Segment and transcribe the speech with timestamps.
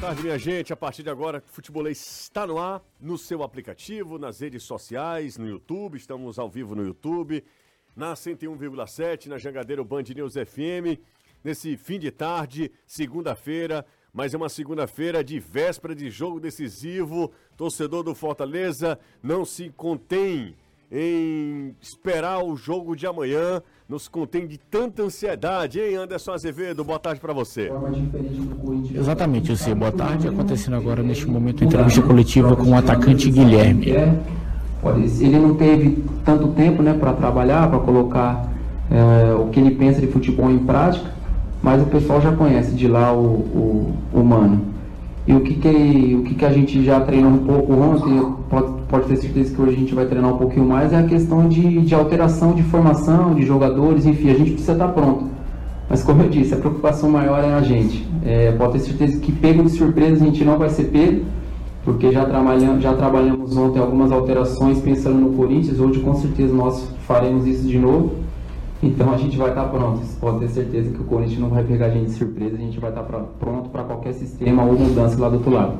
[0.00, 0.72] tarde, minha gente.
[0.72, 5.46] A partir de agora, Futebolês está no ar, no seu aplicativo, nas redes sociais, no
[5.46, 5.98] YouTube.
[5.98, 7.44] Estamos ao vivo no YouTube,
[7.94, 10.98] na 101,7, na Jangadeiro Band News FM.
[11.44, 17.30] Nesse fim de tarde, segunda-feira, mas é uma segunda-feira de véspera de jogo decisivo.
[17.54, 20.56] Torcedor do Fortaleza não se contém
[20.90, 23.62] em esperar o jogo de amanhã.
[23.90, 26.84] Nos contém de tanta ansiedade, hein, Anderson Azevedo?
[26.84, 27.72] Boa tarde para você.
[28.94, 29.74] Exatamente, você.
[29.74, 30.28] Boa tarde.
[30.28, 33.86] Acontecendo agora, neste momento, entrevista coletiva com o atacante Guilherme.
[33.90, 38.52] Ele não teve tanto tempo né, para trabalhar, para colocar
[38.88, 41.10] é, o que ele pensa de futebol em prática,
[41.60, 44.66] mas o pessoal já conhece de lá o, o, o Mano.
[45.30, 48.82] E o que, que, o que, que a gente já treinou um pouco ontem, pode,
[48.88, 51.48] pode ter certeza que hoje a gente vai treinar um pouquinho mais, é a questão
[51.48, 55.26] de, de alteração de formação, de jogadores, enfim, a gente precisa estar pronto.
[55.88, 58.04] Mas como eu disse, a preocupação maior é a gente.
[58.24, 61.24] É, pode ter certeza que pego de surpresa a gente não vai ser pego,
[61.84, 66.92] porque já trabalhamos, já trabalhamos ontem algumas alterações pensando no Corinthians, hoje com certeza nós
[67.06, 68.14] faremos isso de novo.
[68.82, 70.00] Então a gente vai estar pronto.
[70.18, 72.80] Pode ter certeza que o Corinthians não vai pegar a gente de surpresa, a gente
[72.80, 75.74] vai estar pra, pronto para qualquer sistema ou mudança lá do outro lado.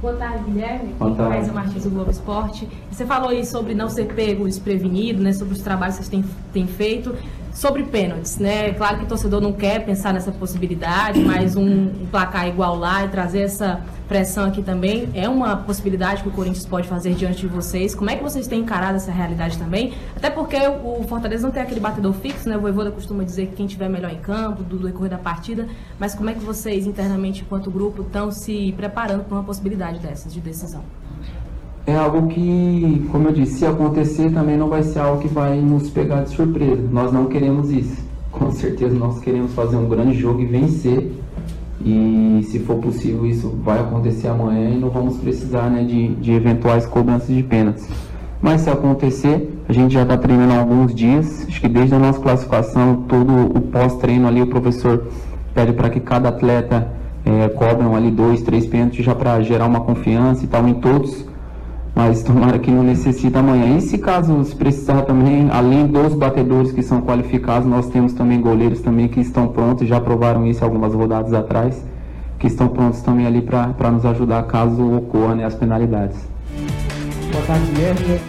[0.00, 0.92] Boa tarde, Guilherme.
[0.98, 1.32] Boa tarde.
[1.32, 2.68] Raíssa Martins do Globo Esporte.
[2.90, 6.32] Você falou aí sobre não ser pego desprevenido, né, sobre os trabalhos que vocês têm,
[6.52, 7.14] têm feito.
[7.58, 8.72] Sobre pênaltis, né?
[8.74, 13.04] Claro que o torcedor não quer pensar nessa possibilidade, mas um, um placar igual lá
[13.04, 17.40] e trazer essa pressão aqui também é uma possibilidade que o Corinthians pode fazer diante
[17.40, 17.96] de vocês.
[17.96, 19.92] Como é que vocês têm encarado essa realidade também?
[20.14, 22.56] Até porque o Fortaleza não tem aquele batedor fixo, né?
[22.56, 25.66] O Voivoda costuma dizer que quem tiver melhor em campo, do decorrer da partida.
[25.98, 30.32] Mas como é que vocês, internamente, enquanto grupo, estão se preparando para uma possibilidade dessas
[30.32, 30.84] de decisão?
[31.88, 35.58] É algo que, como eu disse, se acontecer também não vai ser algo que vai
[35.58, 36.82] nos pegar de surpresa.
[36.92, 37.96] Nós não queremos isso.
[38.30, 41.10] Com certeza nós queremos fazer um grande jogo e vencer.
[41.82, 46.32] E se for possível isso vai acontecer amanhã e não vamos precisar né, de, de
[46.32, 47.88] eventuais cobranças de pênaltis.
[48.42, 51.46] Mas se acontecer, a gente já está treinando há alguns dias.
[51.48, 55.06] Acho que desde a nossa classificação, todo o pós-treino ali, o professor
[55.54, 56.92] pede para que cada atleta
[57.24, 61.27] é, cobram ali dois, três pênaltis já para gerar uma confiança e tal em todos
[61.98, 63.76] mas tomara que não necessita amanhã.
[63.76, 68.40] E se caso se precisar também, além dos batedores que são qualificados, nós temos também
[68.40, 71.84] goleiros também que estão prontos, já provaram isso algumas rodadas atrás,
[72.38, 76.16] que estão prontos também ali para nos ajudar caso ocorram né, as penalidades.
[77.32, 78.20] Boa tarde, Guilherme.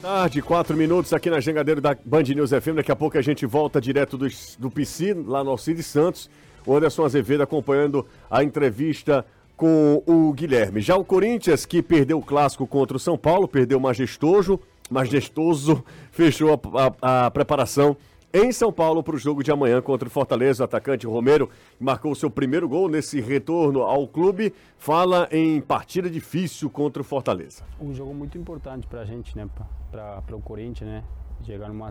[0.00, 2.76] Tarde, quatro minutos aqui na Jangadeiro da Band News FM.
[2.76, 4.26] Daqui a pouco a gente volta direto do,
[4.58, 6.30] do PC, lá no Alcides Santos.
[6.64, 10.80] O Anderson Azevedo acompanhando a entrevista com o Guilherme.
[10.80, 14.58] Já o Corinthians, que perdeu o clássico contra o São Paulo, perdeu majestoso,
[14.90, 17.96] majestoso, fechou a, a, a preparação
[18.32, 20.62] em São Paulo para o jogo de amanhã contra o Fortaleza.
[20.62, 21.48] O atacante Romero
[21.78, 24.52] marcou o seu primeiro gol nesse retorno ao clube.
[24.76, 27.62] Fala em partida difícil contra o Fortaleza.
[27.80, 29.48] Um jogo muito importante para a gente, né?
[29.92, 31.04] Para o Corinthians, né?
[31.44, 31.90] Chegar numa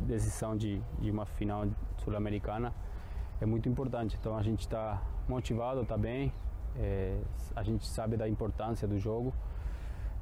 [0.00, 1.64] decisão de, de uma final
[1.98, 2.74] sul-americana
[3.40, 4.16] é muito importante.
[4.18, 6.32] Então a gente está motivado, está bem,
[6.78, 7.16] é,
[7.54, 9.32] a gente sabe da importância do jogo.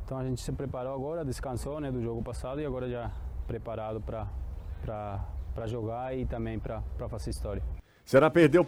[0.05, 3.11] Então a gente se preparou agora, descansou né, do jogo passado e agora já
[3.47, 7.63] preparado para jogar e também para fazer história.
[8.05, 8.65] Será perdeu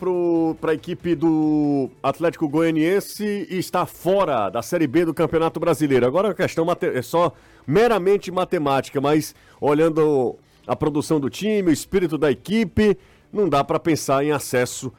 [0.60, 6.06] para a equipe do Atlético Goianiense e está fora da Série B do Campeonato Brasileiro.
[6.06, 7.32] Agora a questão é só
[7.66, 12.96] meramente matemática, mas olhando a produção do time, o espírito da equipe,
[13.32, 14.92] não dá para pensar em acesso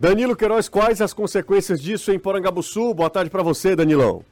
[0.00, 2.94] Danilo Queiroz, quais as consequências disso em Porangabuçu?
[2.94, 4.24] Boa tarde para você, Danilão.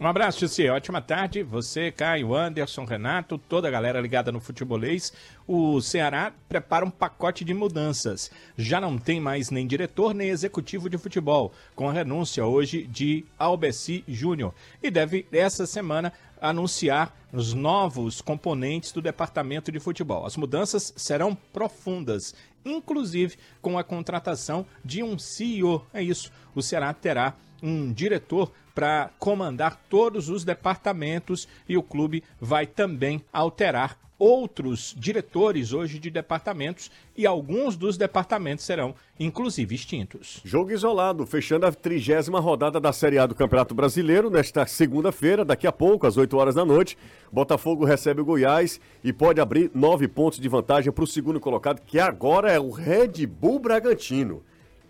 [0.00, 0.68] Um abraço, Jussi.
[0.68, 1.44] Ótima tarde.
[1.44, 5.12] Você, Caio, Anderson, Renato, toda a galera ligada no futebolês.
[5.46, 8.28] O Ceará prepara um pacote de mudanças.
[8.58, 13.24] Já não tem mais nem diretor nem executivo de futebol, com a renúncia hoje de
[13.38, 14.52] Albeci Júnior.
[14.82, 20.24] E deve, essa semana, anunciar os novos componentes do departamento de futebol.
[20.24, 22.34] As mudanças serão profundas
[22.66, 25.86] inclusive com a contratação de um CEO.
[25.94, 32.22] É isso, o Ceará terá um diretor para comandar todos os departamentos e o clube
[32.38, 40.40] vai também alterar outros diretores hoje de departamentos e alguns dos departamentos serão inclusive extintos.
[40.44, 45.66] Jogo isolado, fechando a trigésima rodada da Série A do Campeonato Brasileiro nesta segunda-feira, daqui
[45.66, 46.96] a pouco, às 8 horas da noite.
[47.30, 51.80] Botafogo recebe o Goiás e pode abrir nove pontos de vantagem para o segundo colocado,
[51.80, 54.42] que agora é o Red Bull Bragantino.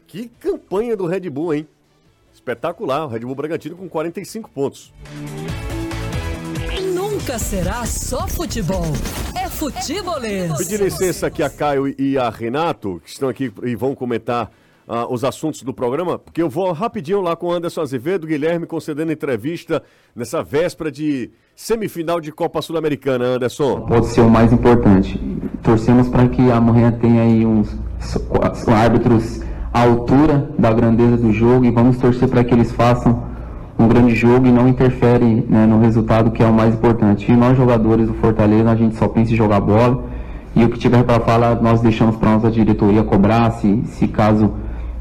[0.07, 1.69] Que campanha do Red Bull, hein?
[2.33, 4.93] Espetacular, o Red Bull Bragantino com 45 pontos.
[7.27, 8.85] Nunca será só futebol.
[9.35, 10.59] É futebolês.
[10.59, 14.49] Pedir licença aqui a Caio e a Renato, que estão aqui e vão comentar
[14.87, 18.65] ah, os assuntos do programa, porque eu vou rapidinho lá com o Anderson Azevedo, Guilherme
[18.65, 19.83] concedendo entrevista
[20.15, 23.81] nessa véspera de semifinal de Copa Sul-Americana, Anderson.
[23.81, 25.21] Pode ser o mais importante.
[25.65, 27.77] Torcemos para que amanhã tenha aí uns
[28.69, 29.41] árbitros
[29.75, 33.36] à altura da grandeza do jogo e vamos torcer para que eles façam
[33.79, 37.31] um grande jogo e não interferem né, no resultado que é o mais importante.
[37.31, 40.05] E nós jogadores do Fortaleza, a gente só pensa em jogar bola
[40.55, 44.53] e o que tiver para falar nós deixamos para nossa diretoria cobrar se, se caso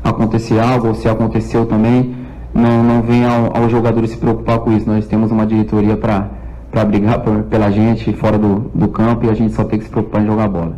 [0.04, 2.16] acontecer algo ou se aconteceu também,
[2.54, 4.88] não, não venha ao, ao jogador se preocupar com isso.
[4.88, 9.34] Nós temos uma diretoria para brigar por, pela gente fora do, do campo e a
[9.34, 10.78] gente só tem que se preocupar em jogar bola.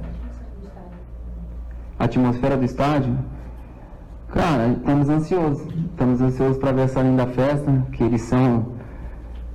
[1.99, 3.15] A atmosfera do estádio,
[4.31, 5.68] cara, estamos ansiosos.
[5.91, 8.74] Estamos ansiosos para ver essa linda festa, que eles são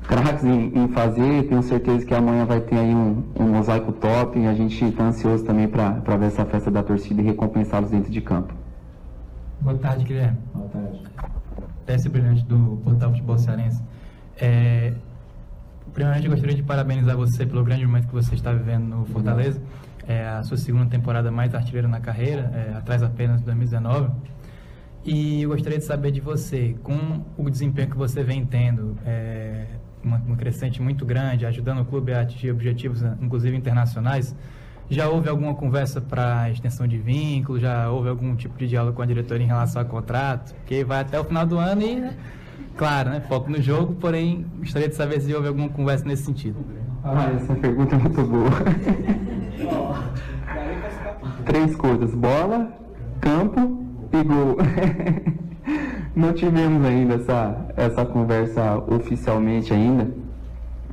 [0.03, 1.49] craques em, em, fazer.
[1.49, 5.05] Tenho certeza que amanhã vai ter aí um, um mosaico top e a gente está
[5.05, 8.53] ansioso também para ver essa festa da torcida e recompensá-los dentro de campo.
[9.61, 10.39] Boa tarde, Guilherme.
[10.55, 11.01] Boa tarde.
[11.87, 13.83] Teste Brilhante do Portal Futebol Cearense.
[14.41, 14.93] É,
[15.93, 19.61] primeiramente, eu gostaria de parabenizar você pelo grande momento que você está vivendo no Fortaleza.
[20.07, 24.11] É a sua segunda temporada mais artilheira na carreira, é, atrás apenas de 2019.
[25.05, 29.67] E eu gostaria de saber de você, com o desempenho que você vem tendo, é,
[30.03, 34.35] uma, uma crescente muito grande, ajudando o clube a atingir objetivos, inclusive internacionais,
[34.89, 37.59] já houve alguma conversa para extensão de vínculo?
[37.59, 40.55] Já houve algum tipo de diálogo com a diretoria em relação ao contrato?
[40.55, 42.15] Porque vai até o final do ano e, né,
[42.77, 46.65] claro, né, foco no jogo, porém, gostaria de saber se houve alguma conversa nesse sentido.
[47.03, 48.51] Ah, essa pergunta é muito boa.
[51.47, 52.71] Três coisas: bola,
[56.23, 60.09] Não tivemos ainda essa, essa conversa oficialmente ainda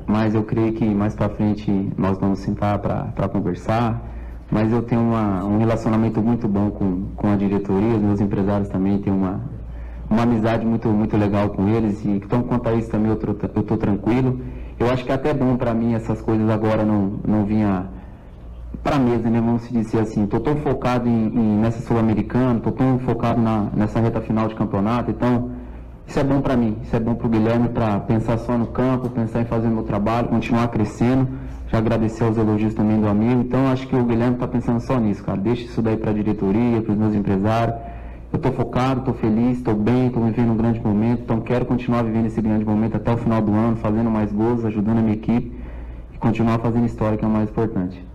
[0.10, 4.02] mas eu creio que mais para frente nós vamos sentar para conversar.
[4.50, 8.68] Mas eu tenho uma, um relacionamento muito bom com, com a diretoria, os meus empresários
[8.70, 9.40] também têm uma,
[10.10, 12.04] uma amizade muito, muito legal com eles.
[12.04, 14.42] E então, quanto a isso também, eu estou tranquilo.
[14.80, 17.86] Eu acho que é até bom para mim essas coisas agora não, não vinha
[18.84, 19.40] para a mesa, né?
[19.40, 20.24] Vamos dizer assim.
[20.24, 24.56] Estou tão focado em, em nessa Sul-Americana, estou tão focado na, nessa reta final de
[24.56, 25.12] campeonato.
[25.12, 25.52] Então,
[26.08, 28.68] isso é bom para mim, isso é bom para o Guilherme para pensar só no
[28.68, 31.28] campo, pensar em fazer meu trabalho, continuar crescendo.
[31.72, 33.42] Já agradecer aos elogios também do amigo.
[33.42, 35.38] Então acho que o Guilherme está pensando só nisso, cara.
[35.40, 37.78] Deixa isso daí para a diretoria, para os meus empresários.
[38.34, 41.22] Eu estou focado, estou feliz, estou bem, estou vivendo um grande momento.
[41.22, 44.66] Então quero continuar vivendo esse grande momento até o final do ano, fazendo mais gols,
[44.66, 45.56] ajudando a minha equipe
[46.12, 48.09] e continuar fazendo história, que é o mais importante.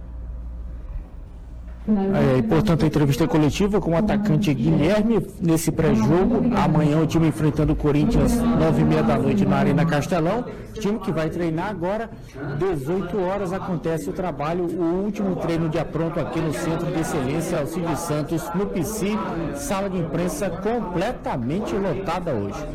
[1.86, 6.40] É, e, portanto, a entrevista coletiva com o atacante Guilherme nesse pré-jogo.
[6.56, 10.46] Amanhã o time enfrentando o Corinthians, nove e meia da noite na Arena Castelão.
[10.72, 12.10] Time que vai treinar agora,
[12.58, 17.60] 18 horas acontece o trabalho, o último treino de apronto aqui no Centro de Excelência
[17.60, 19.16] Alcides Santos, no PC,
[19.54, 22.66] sala de imprensa completamente lotada hoje.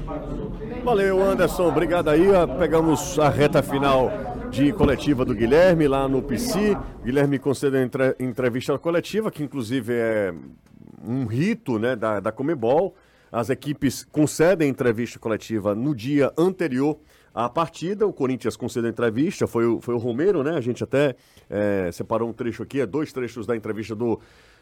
[0.85, 1.67] Valeu, Anderson.
[1.67, 2.27] Obrigado aí.
[2.57, 4.11] Pegamos a reta final
[4.49, 6.75] de coletiva do Guilherme lá no PC.
[7.03, 10.33] Guilherme concedeu entre, entrevista coletiva, que inclusive é
[11.05, 12.95] um rito né, da, da Comebol.
[13.31, 16.97] As equipes concedem entrevista coletiva no dia anterior
[17.33, 18.07] à partida.
[18.07, 20.55] O Corinthians concedeu entrevista, foi o, foi o Romero, né?
[20.55, 21.15] A gente até
[21.47, 24.19] é, separou um trecho aqui, é dois trechos da entrevista do,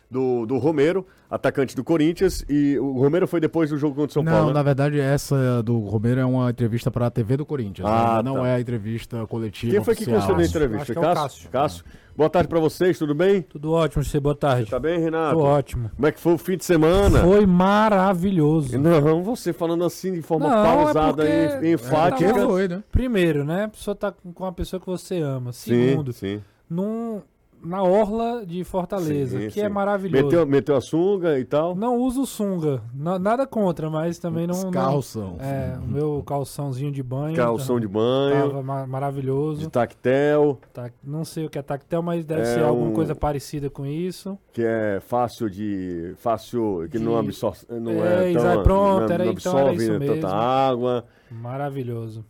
[0.09, 4.14] do, do Romero, atacante do Corinthians, e o Romero foi depois do jogo contra o
[4.14, 4.47] São não, Paulo.
[4.47, 4.59] Não, né?
[4.59, 7.87] na verdade, essa do Romero é uma entrevista para a TV do Corinthians.
[7.87, 8.30] Ah, né?
[8.30, 8.47] Não tá.
[8.47, 9.73] é a entrevista coletiva.
[9.73, 10.21] Quem foi que oficial.
[10.21, 10.83] concedeu a entrevista?
[10.83, 11.49] Acho que é o Cássio.
[11.49, 11.85] Cássio.
[12.16, 13.44] Boa tarde para vocês, tudo bem?
[13.44, 14.71] Tudo ótimo, você boa tarde.
[14.71, 15.35] Tá bem, Renato?
[15.37, 15.92] Tô ótimo.
[15.95, 17.19] Como é que foi o fim de semana?
[17.19, 18.76] Foi maravilhoso.
[18.80, 22.33] Não, você falando assim de forma Não, é pausada porque- e enfática.
[22.33, 22.83] Porque foi, né?
[22.92, 23.66] Primeiro, né?
[23.66, 25.54] A pessoa tá com uma pessoa que você ama.
[25.54, 26.44] Segundo, sim, sim.
[26.68, 27.21] num,
[27.64, 29.61] na orla de Fortaleza, Sim, que sim.
[29.61, 30.23] é maravilhoso.
[30.26, 31.76] Meteu, meteu a sunga e tal?
[31.76, 32.81] Não uso sunga.
[32.94, 34.61] Na- nada contra, mas também não.
[34.64, 35.35] não Calção.
[35.40, 37.35] é, o meu calçãozinho de banho.
[37.35, 39.61] Calção de Tava banho, ma- maravilhoso.
[39.61, 42.94] de tactel, Tá- não sei o que é tactel, mas deve É ser alguma um-
[42.94, 44.37] coisa parecida com isso.
[44.54, 46.14] que é fácil de.
[46.18, 46.87] fácil.
[46.92, 47.66] que De- não absorve.
[47.69, 50.28] Não É, é, tão, pronto, não, era- não então era absorve isso né, tanta mesmo.
[50.30, 51.06] água.
[51.31, 52.23] Maravilhoso.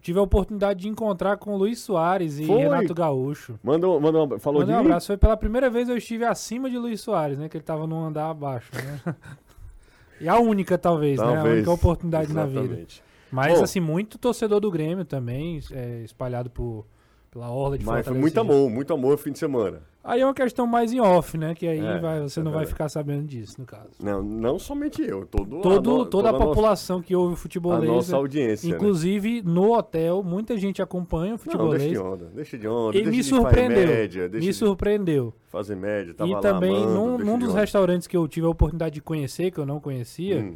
[0.00, 2.58] Tive a oportunidade de encontrar com o Luiz Soares e Foi?
[2.58, 3.58] Renato Gaúcho.
[3.62, 5.08] Manda, um- manda um, falou de um abraço.
[5.08, 7.48] Foi pela primeira vez eu estive acima de Luiz Soares, né?
[7.48, 9.14] Que ele tava num andar abaixo, né?
[10.20, 11.24] e a única, talvez, né?
[11.26, 11.54] A Talvez.
[11.56, 12.60] única oportunidade na vida.
[12.60, 13.02] Exatamente.
[13.30, 13.64] Mas, Bom.
[13.64, 16.84] assim, muito torcedor do Grêmio também, é, espalhado por,
[17.30, 18.20] pela orla de Mas foi Fortaleza.
[18.20, 19.82] muito amor, muito amor no fim de semana.
[20.02, 21.54] Aí é uma questão mais em off, né?
[21.54, 23.90] Que aí É, vai- você é não vai ficar sabendo disso, no caso.
[24.02, 27.36] Não, não somente eu, todo, Todo, no- toda a nossa- população que ouve o a
[27.36, 27.84] futebolês.
[27.92, 28.18] nossa né?
[28.18, 28.68] audiência.
[28.70, 28.74] né?
[28.76, 31.90] Inclusive, no hotel, muita gente acompanha o Não, deixa futebolês.
[31.92, 32.96] de onda, deixa de onda.
[32.98, 33.86] E me surpreendeu.
[33.86, 35.34] Média, me de surpreendeu.
[35.48, 38.94] fazer média, tava E também, amando, num, num dos restaurantes que eu tive a oportunidade
[38.94, 40.54] de conhecer, que eu não conhecia, Hum.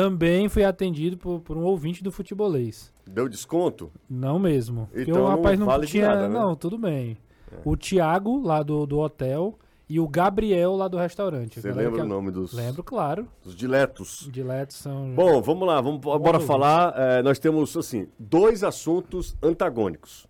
[0.00, 2.92] Também fui atendido por, por um ouvinte do futebolês.
[3.06, 3.90] Deu desconto?
[4.10, 4.90] Não mesmo.
[4.94, 6.06] Então o não rapaz não vale tinha.
[6.08, 6.38] nada, né?
[6.38, 7.16] Não, tudo bem.
[7.64, 11.62] O Thiago, lá do, do hotel, e o Gabriel, lá do restaurante.
[11.62, 13.26] Você lembra que- o nome dos, Lembro, claro.
[13.42, 14.28] dos diletos?
[14.30, 15.14] Diletos são.
[15.14, 16.44] Bom, vamos lá, vamos, bora ouvinte.
[16.44, 16.92] falar.
[16.94, 20.26] é, nós temos, assim, dois assuntos antagônicos.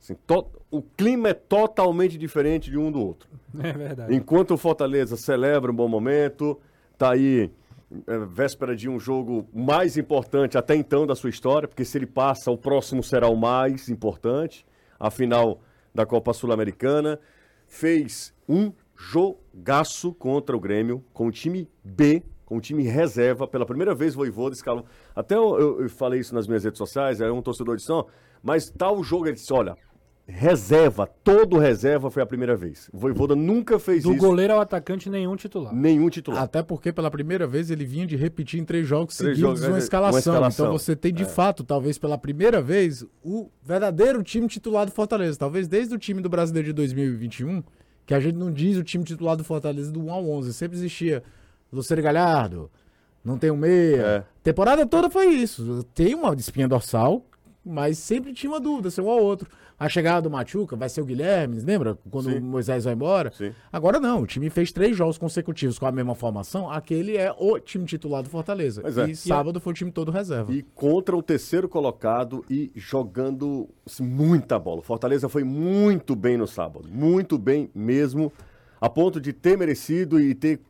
[0.00, 3.28] Assim, to- o clima é totalmente diferente de um do outro.
[3.60, 4.14] É verdade.
[4.14, 6.56] Enquanto o Fortaleza celebra um bom momento,
[6.96, 7.50] tá aí é,
[8.30, 12.50] véspera de um jogo mais importante até então da sua história, porque se ele passa,
[12.50, 14.64] o próximo será o mais importante,
[14.98, 15.60] a final
[15.94, 17.18] da Copa Sul-Americana.
[17.66, 23.64] Fez um jogaço contra o Grêmio, com o time B, com o time reserva, pela
[23.64, 24.84] primeira vez Voivoda escalou.
[25.14, 28.06] Até eu, eu- eu falei isso nas minhas redes sociais, aí um torcedor disse, não,
[28.42, 29.76] mas tal jogo, ele disse, olha,
[30.26, 32.88] reserva, todo reserva foi a primeira vez.
[32.92, 35.74] O Voivoda nunca fez Do isso, goleiro ao atacante, nenhum titular.
[35.74, 36.42] nenhum titular.
[36.42, 39.68] Até porque pela primeira vez ele vinha de repetir em três jogos Três seguidos jogos,
[39.70, 40.12] uma, é, escalação.
[40.14, 40.66] uma escalação.
[40.66, 41.26] Então você tem de É.
[41.26, 45.38] fato, talvez pela primeira vez, o verdadeiro time titular do Fortaleza.
[45.38, 47.62] Talvez desde o time do Brasileiro de 2021,
[48.06, 50.52] que a gente não diz o time titular do Fortaleza do 1 ao 11.
[50.54, 51.22] Sempre existia
[51.72, 52.70] Luciano Galhardo,
[53.24, 54.02] não tem um meia.
[54.02, 54.24] É.
[54.42, 55.84] Temporada toda foi isso.
[55.94, 57.24] Tem uma espinha dorsal,
[57.64, 59.48] mas sempre tinha uma dúvida, se um ou outro.
[59.78, 61.98] A chegada do Machuca vai ser o Guilherme, lembra?
[62.10, 62.38] Quando Sim.
[62.38, 63.32] o Moisés vai embora.
[63.32, 63.52] Sim.
[63.72, 66.70] Agora não, o time fez três jogos consecutivos com a mesma formação.
[66.70, 68.82] Aquele é o time titular do Fortaleza.
[68.84, 69.10] É.
[69.10, 70.52] E sábado foi o time todo reserva.
[70.52, 74.80] E contra o terceiro colocado e jogando assim, muita bola.
[74.80, 76.88] O Fortaleza foi muito bem no sábado.
[76.88, 78.32] Muito bem mesmo.
[78.80, 80.60] A ponto de ter merecido e ter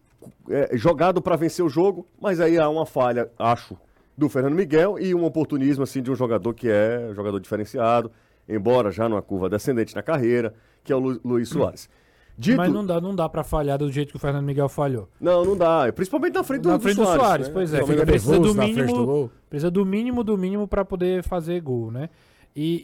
[0.49, 2.07] é, jogado para vencer o jogo.
[2.21, 3.77] Mas aí há uma falha, acho,
[4.16, 8.11] do Fernando Miguel e um oportunismo assim, de um jogador que é um jogador diferenciado.
[8.49, 10.52] Embora já numa curva descendente na carreira,
[10.83, 11.88] que é o Lu- Luiz Soares.
[12.37, 12.57] Dito...
[12.57, 15.09] Mas não dá, não dá pra falhar do jeito que o Fernando Miguel falhou.
[15.21, 15.92] Não, não dá.
[15.92, 17.23] Principalmente na frente do, Na do frente do Soares.
[17.23, 17.52] Soares, né?
[17.54, 17.85] pois é.
[17.85, 19.31] Fica, precisa do do mínimo, gol.
[19.49, 22.09] precisa do mínimo do mínimo pra poder fazer gol, né?
[22.57, 22.83] E,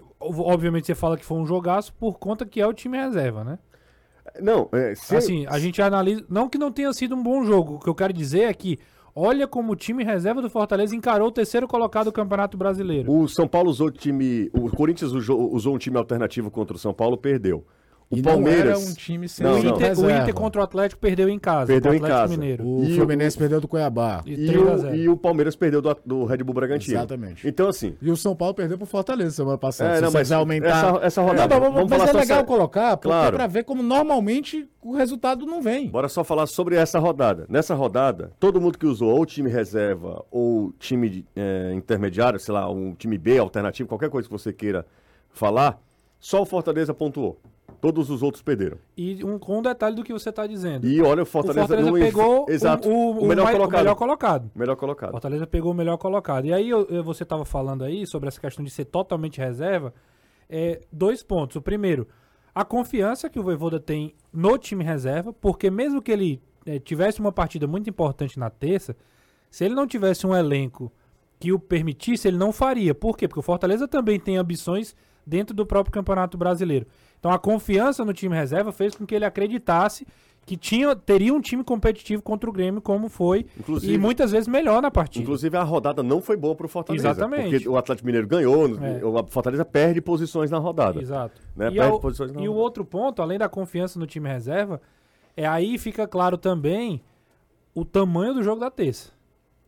[0.00, 2.98] e, ob- obviamente você fala que foi um jogaço por conta que é o time
[2.98, 3.58] reserva, né?
[4.40, 7.74] Não, é, se- Assim, a gente analisa, não que não tenha sido um bom jogo,
[7.74, 8.78] o que eu quero dizer é que
[9.16, 13.10] olha como o time reserva do Fortaleza encarou o terceiro colocado do Campeonato Brasileiro.
[13.10, 14.50] O São Paulo usou time.
[14.52, 17.64] O Corinthians usou, usou um time alternativo contra o São Paulo, perdeu.
[18.08, 18.64] O E Palmeiras.
[18.64, 19.74] não era um time sem Não, o, não.
[19.74, 20.08] Inter, o.
[20.10, 22.28] Inter contra o Atlético perdeu em casa, Perdeu em casa.
[22.36, 22.64] Mineiro.
[22.64, 24.22] O E Fluminense perdeu do Cuiabá.
[24.24, 24.94] E E 3 a o, 0.
[24.94, 26.96] e o Palmeiras perdeu do, do Red Bull Bragantino.
[26.98, 27.48] Exatamente.
[27.48, 27.96] Então, assim.
[28.00, 29.96] E o São Paulo perdeu pro Fortaleza semana passada.
[29.96, 30.68] É, não, mas aumentar.
[30.68, 32.44] essa- essa rodada, Não, mas, vamos mas falar é legal sério.
[32.46, 33.34] colocar, porque Claro.
[33.34, 35.88] é pra ver como normalmente o resultado não vem.
[35.88, 37.44] Bora só falar sobre essa rodada.
[37.48, 42.70] Nessa rodada, todo mundo que usou ou time reserva ou time é, intermediário, sei lá,
[42.70, 44.86] um time B alternativo, qualquer coisa que você queira
[45.32, 45.80] falar,
[46.20, 47.36] só o Fortaleza pontuou.
[47.80, 48.78] Todos os outros perderam.
[48.96, 50.86] E um, com um detalhe do que você está dizendo.
[50.86, 52.88] E olha, o o Fortaleza, Fortaleza não- pegou Exato.
[52.88, 53.78] o, o- o melhor mais- colocado.
[53.80, 54.50] o melhor colocado.
[54.54, 55.10] Melhor colocado.
[55.10, 56.46] Fortaleza pegou o melhor colocado.
[56.46, 59.92] E aí eu- eu- você estava falando aí sobre essa questão de ser totalmente reserva.
[60.48, 61.56] É, dois pontos.
[61.56, 62.08] O primeiro,
[62.54, 67.20] a confiança que o Voivoda tem no time reserva, porque mesmo que ele é, tivesse
[67.20, 68.96] uma partida muito importante na terça,
[69.50, 70.90] se ele não tivesse um elenco
[71.38, 72.94] que o permitisse, ele não faria.
[72.94, 73.28] Por quê?
[73.28, 74.96] Porque o Fortaleza também tem ambições
[75.26, 76.86] dentro do próprio Campeonato Brasileiro.
[77.18, 80.06] Então a confiança no time reserva fez com que ele acreditasse
[80.44, 84.46] que tinha, teria um time competitivo contra o Grêmio, como foi, Inclusive- e muitas vezes
[84.46, 85.24] melhor na partida.
[85.24, 87.08] Inclusive, a rodada não foi boa pro Fortaleza.
[87.08, 87.50] Exatamente.
[87.50, 89.04] Porque o Atlético Mineiro ganhou, É.
[89.04, 91.00] o Fortaleza perde posições na rodada.
[91.02, 91.40] Exato.
[91.56, 91.66] Né?
[91.66, 94.80] E, Perde ao- posições na e o outro ponto, além da confiança no time reserva,
[95.36, 97.02] é aí fica claro também
[97.74, 99.10] o tamanho do jogo da terça.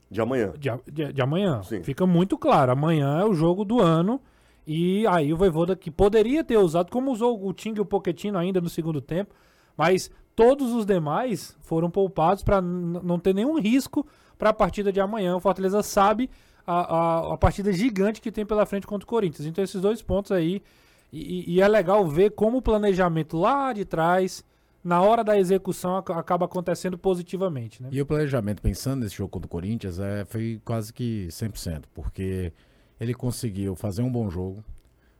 [0.08, 0.52] De amanhã.
[0.56, 1.60] De, de- de amanhã.
[1.64, 1.82] Sim.
[1.82, 2.70] Fica muito claro.
[2.70, 4.20] Amanhã é o jogo do ano.
[4.70, 8.36] E aí o Voivoda, que poderia ter usado, como usou o Ting e o Pochettino
[8.36, 9.34] ainda no segundo tempo,
[9.74, 14.06] mas todos os demais foram poupados para não ter nenhum risco
[14.36, 15.34] para a partida de amanhã.
[15.36, 16.28] O Fortaleza sabe
[16.66, 19.46] a, a, a partida gigante que tem pela frente contra o Corinthians.
[19.46, 20.62] Então esses dois pontos aí.
[21.10, 24.44] E, e- é legal ver como o planejamento lá de trás,
[24.84, 27.82] na hora da execução, ac- acaba acontecendo positivamente.
[27.82, 27.88] Né?
[27.90, 32.52] E o planejamento, pensando nesse jogo contra o Corinthians, é, foi quase que 100%, porque
[33.00, 34.64] ele conseguiu fazer um bom jogo,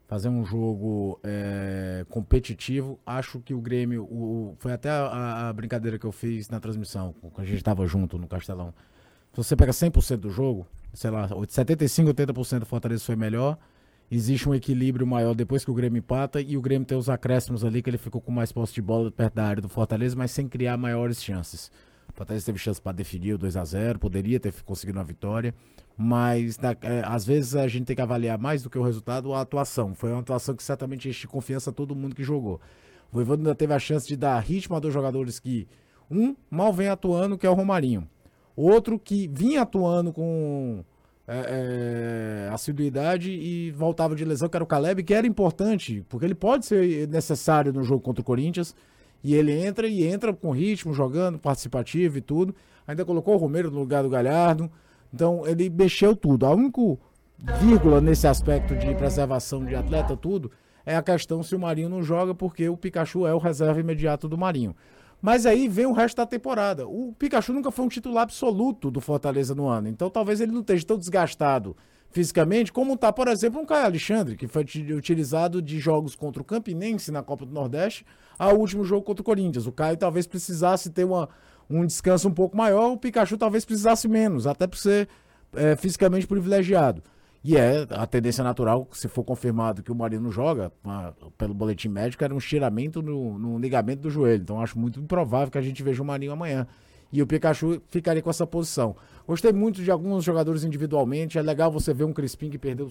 [0.07, 2.99] fazer um jogo é, competitivo.
[3.07, 7.15] Acho que o Grêmio, o- foi até a, a brincadeira que eu fiz na transmissão,
[7.21, 8.73] quando a gente estava junto no Castelão.
[9.33, 13.59] Se você pega 100% do jogo, sei lá, 75, 80% do Fortaleza foi melhor,
[14.11, 17.63] existe um equilíbrio maior depois que o Grêmio empata e o Grêmio tem os acréscimos
[17.65, 20.31] ali que ele ficou com mais posse de bola perto da área do Fortaleza, mas
[20.31, 21.71] sem criar maiores chances.
[22.19, 25.55] Fortaleza teve chance para definir o 2 a 0 poderia ter conseguido uma vitória,
[25.97, 29.33] mas da- é, às vezes a gente tem que avaliar mais do que o resultado
[29.33, 29.95] a atuação.
[29.95, 32.61] Foi uma atuação que certamente enche confiança a todo mundo que jogou.
[33.11, 35.69] O Voivoda ainda teve a chance de dar ritmo a dois jogadores que,
[36.11, 38.09] um, mal vem atuando, que é o Romarinho.
[38.57, 40.85] Outro que vinha atuando com
[41.29, 46.27] é, é, assiduidade e voltava de lesão, que era o Caleb, que era importante, porque
[46.27, 48.75] ele pode ser necessário no jogo contra o Corinthians.
[49.23, 52.55] E ele entra e entra com ritmo, jogando, participativo e tudo.
[52.87, 54.71] Ainda colocou o Romero no lugar do Galhardo.
[55.13, 56.47] Então ele mexeu tudo.
[56.47, 56.81] A única
[57.61, 60.51] vírgula nesse aspecto de preservação de atleta, tudo,
[60.85, 64.29] é a questão se o Marinho não joga, porque o Pikachu é o reserva imediato
[64.29, 64.75] do Marinho.
[65.21, 66.87] Mas aí vem o resto da temporada.
[66.87, 69.89] O Pikachu nunca foi um titular absoluto do Fortaleza no ano.
[69.89, 71.77] Então talvez ele não esteja tão desgastado
[72.11, 76.41] fisicamente como está, por exemplo, um Caio Alexandre, que foi ti- utilizado de jogos contra
[76.41, 78.07] o Campinense na Copa do Nordeste
[78.39, 79.67] ao último jogo contra o Corinthians.
[79.67, 81.29] O Caio talvez precisasse ter uma,
[81.69, 85.09] um descanso um pouco maior, o Pikachu talvez precisasse menos, até por ser
[85.55, 87.03] é, fisicamente privilegiado.
[87.43, 90.73] E é a tendência natural, se for confirmado que o Marinho não joga,
[91.37, 94.43] pelo boletim médico, era um estiramento no, no ligamento do joelho.
[94.43, 96.67] Então acho muito improvável que a gente veja o Marinho amanhã.
[97.13, 98.97] E o Pikachu ficaria com essa posição.
[99.27, 101.39] Gostei muito de alguns jogadores individualmente.
[101.39, 102.91] É legal você ver um Crispim que perdeu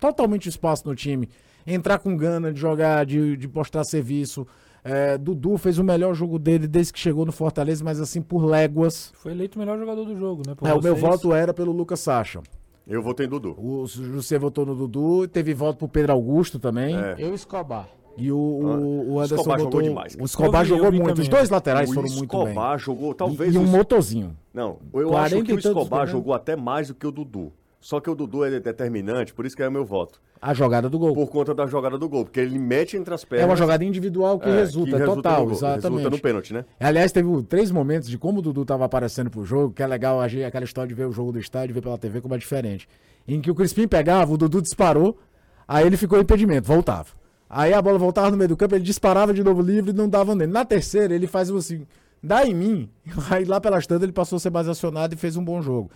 [0.00, 1.28] totalmente espaço no time,
[1.64, 4.46] entrar com gana de jogar, de, de mostrar serviço.
[4.84, 8.44] É, Dudu fez o melhor jogo dele desde que chegou no Fortaleza, mas assim por
[8.44, 9.12] léguas.
[9.14, 10.54] Foi eleito o melhor jogador do jogo, né?
[10.56, 11.00] por É, o meu vocês.
[11.00, 12.40] voto era pelo Lucas Sacha.
[12.86, 13.54] Eu votei em Dudu.
[13.58, 16.96] O José votou no Dudu, teve voto pro Pedro Augusto também.
[16.96, 17.14] É.
[17.18, 17.88] Eu Escobar.
[18.18, 19.72] E o, o, o Anderson Escobar votou.
[19.80, 20.22] jogou demais, cara.
[20.22, 21.06] O Escobar Eu jogou eu muito.
[21.08, 21.22] também.
[21.22, 22.48] Os dois laterais o foram muito bem.
[22.48, 23.54] Escobar jogou, talvez.
[23.54, 24.36] e, e um os- motorzinho.
[24.52, 26.12] Não, eu 40 acho que o Escobar né?
[26.12, 27.52] jogou até mais do que o Dudu.
[27.82, 30.20] Só que o Dudu é determinante, por isso que é o meu voto.
[30.40, 31.14] A jogada do gol.
[31.14, 33.42] Por conta da jogada do gol, porque ele mete entre as pernas.
[33.42, 35.82] É uma jogada individual que é, resulta, que total, no gol, exatamente.
[35.82, 36.64] Resulta no pênalti, né?
[36.78, 40.20] Aliás, teve três momentos de como o Dudu tava aparecendo pro jogo, que é legal
[40.20, 42.88] aquela história de ver o jogo do estádio, ver pela TV como é diferente.
[43.26, 45.18] Em que o Crispim pegava, o Dudu disparou,
[45.66, 47.08] aí ele ficou em impedimento, voltava.
[47.50, 50.08] Aí a bola voltava no meio do campo, ele disparava de novo livre e não
[50.08, 50.52] dava nele.
[50.52, 51.84] Na terceira, ele faz assim,
[52.22, 52.90] dá em mim.
[53.28, 55.90] Aí lá pelas tantas ele passou a ser mais acionado e fez um bom jogo.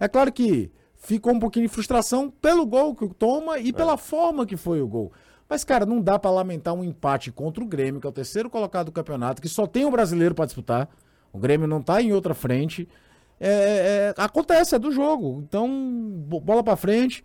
[0.00, 0.70] É claro que
[1.06, 4.88] ficou um pouquinho de frustração pelo gol que toma e pela forma que foi o
[4.88, 5.12] gol.
[5.48, 8.50] Mas, cara, não dá pra lamentar um empate contra o Grêmio, que é o terceiro
[8.50, 10.88] colocado do campeonato, que só tem um brasileiro pra disputar.
[11.32, 12.88] O Grêmio não tá em outra frente.
[13.38, 15.40] É, é, acontece, é do jogo.
[15.46, 15.68] Então,
[16.26, 17.24] bo- bola pra frente,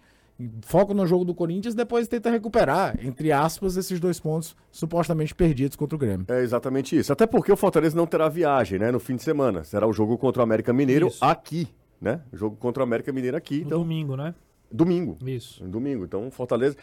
[0.61, 5.75] foco no jogo do Corinthians, depois tenta recuperar, entre aspas, esses dois pontos supostamente perdidos
[5.75, 6.25] contra o Grêmio.
[6.29, 7.11] É exatamente isso.
[7.11, 8.91] Até porque o Fortaleza não terá viagem, né?
[8.91, 9.63] No fim de semana.
[9.63, 11.23] Será o jogo contra o América Mineiro Isso.
[11.25, 11.67] aqui,
[12.01, 12.21] né?
[12.33, 13.59] Jogo contra o América Mineiro aqui.
[13.59, 14.33] No Então, domingo, né?
[14.71, 15.17] domingo.
[15.25, 15.63] Isso.
[15.63, 16.03] Domingo.
[16.05, 16.75] Então, Fortaleza.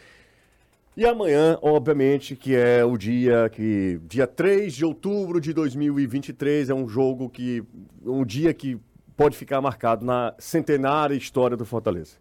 [0.95, 3.99] E amanhã, obviamente, que é o dia que.
[4.07, 7.63] Dia 3 de outubro de 2023, é um jogo que.
[8.05, 8.77] Um dia que
[9.15, 12.15] pode ficar marcado na centenária história do Fortaleza.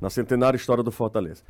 [0.00, 1.42] Na centenária história do Fortaleza.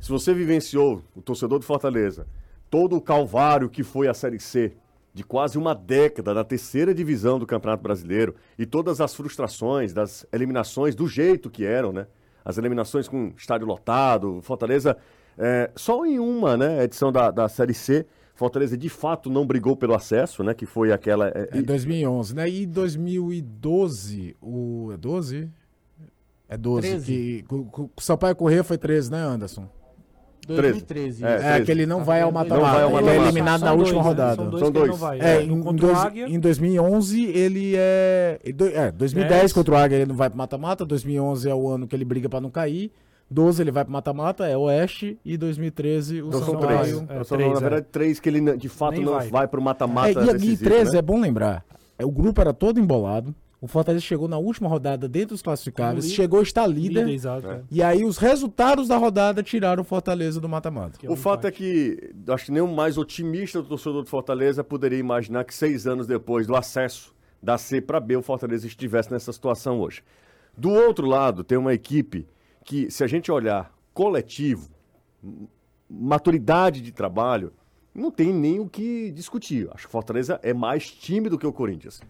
[0.00, 2.26] Se você vivenciou, o torcedor do Fortaleza,
[2.70, 4.72] todo o calvário que foi a Série C,
[5.12, 10.26] de quase uma década na terceira divisão do Campeonato Brasileiro, e todas as frustrações das
[10.32, 12.06] eliminações do jeito que eram, né?
[12.44, 14.96] As eliminações com estádio lotado, Fortaleza,
[15.36, 19.76] é, só em uma né, edição da, da Série C, Fortaleza de fato não brigou
[19.76, 20.54] pelo acesso, né?
[20.54, 21.28] Que foi aquela.
[21.28, 22.48] é, É 2011, né?
[22.48, 24.90] E 2012, o...
[24.94, 25.50] É 12?
[26.48, 26.88] É 12.
[26.88, 27.04] 13.
[27.04, 29.68] Que, com, o Sampaio Corrêa foi 13, né, Anderson?
[30.46, 31.24] 2013.
[31.24, 31.64] É, É, 13.
[31.64, 32.76] que ele não vai ao Não vai mata-mata.
[32.78, 33.16] Ele é mata-mata.
[33.22, 34.08] eliminado na última né?
[34.08, 34.36] rodada.
[34.36, 35.20] São dois São.
[35.20, 36.26] É, É, em, um em contra o dois- Águia.
[36.28, 38.40] em 2011 ele é.
[38.74, 39.52] É, 2010 Dez.
[39.52, 40.84] contra o Águia ele não vai pro mata-mata.
[40.84, 42.90] 2011 é o ano que ele briga pra não cair.
[43.32, 45.16] 12 ele vai pro mata-mata, é Oeste.
[45.24, 46.88] E 2013 o Então são três.
[46.88, 47.60] É, Então são, três, na é.
[47.60, 49.28] verdade, três que ele de fato Nem não vai.
[49.28, 50.98] vai, para o É, mata-mata e, e decisivo, 13 né?
[50.98, 51.64] é bom lembrar.
[51.98, 53.32] É, o grupo era todo embolado.
[53.60, 56.04] O Fortaleza chegou na última rodada dentro dos classificáveis.
[56.04, 56.16] Líder.
[56.16, 57.00] Chegou a estar líder.
[57.04, 57.46] Líder, exato.
[57.46, 57.62] é.
[57.70, 60.98] E aí os resultados da rodada tiraram o Fortaleza do mata-mata.
[61.02, 64.64] É O fato é que acho que nem o mais otimista do torcedor do Fortaleza
[64.64, 69.10] poderia imaginar que seis anos depois do acesso da C para B, o Fortaleza estivesse
[69.10, 70.02] nessa situação hoje.
[70.56, 72.26] Do outro lado, tem uma equipe
[72.64, 74.70] que, se a gente olhar coletivo,
[75.88, 77.52] maturidade de trabalho,
[77.94, 79.68] não tem nem o que discutir.
[79.72, 82.00] Acho que o Fortaleza é mais time do que o Corinthians.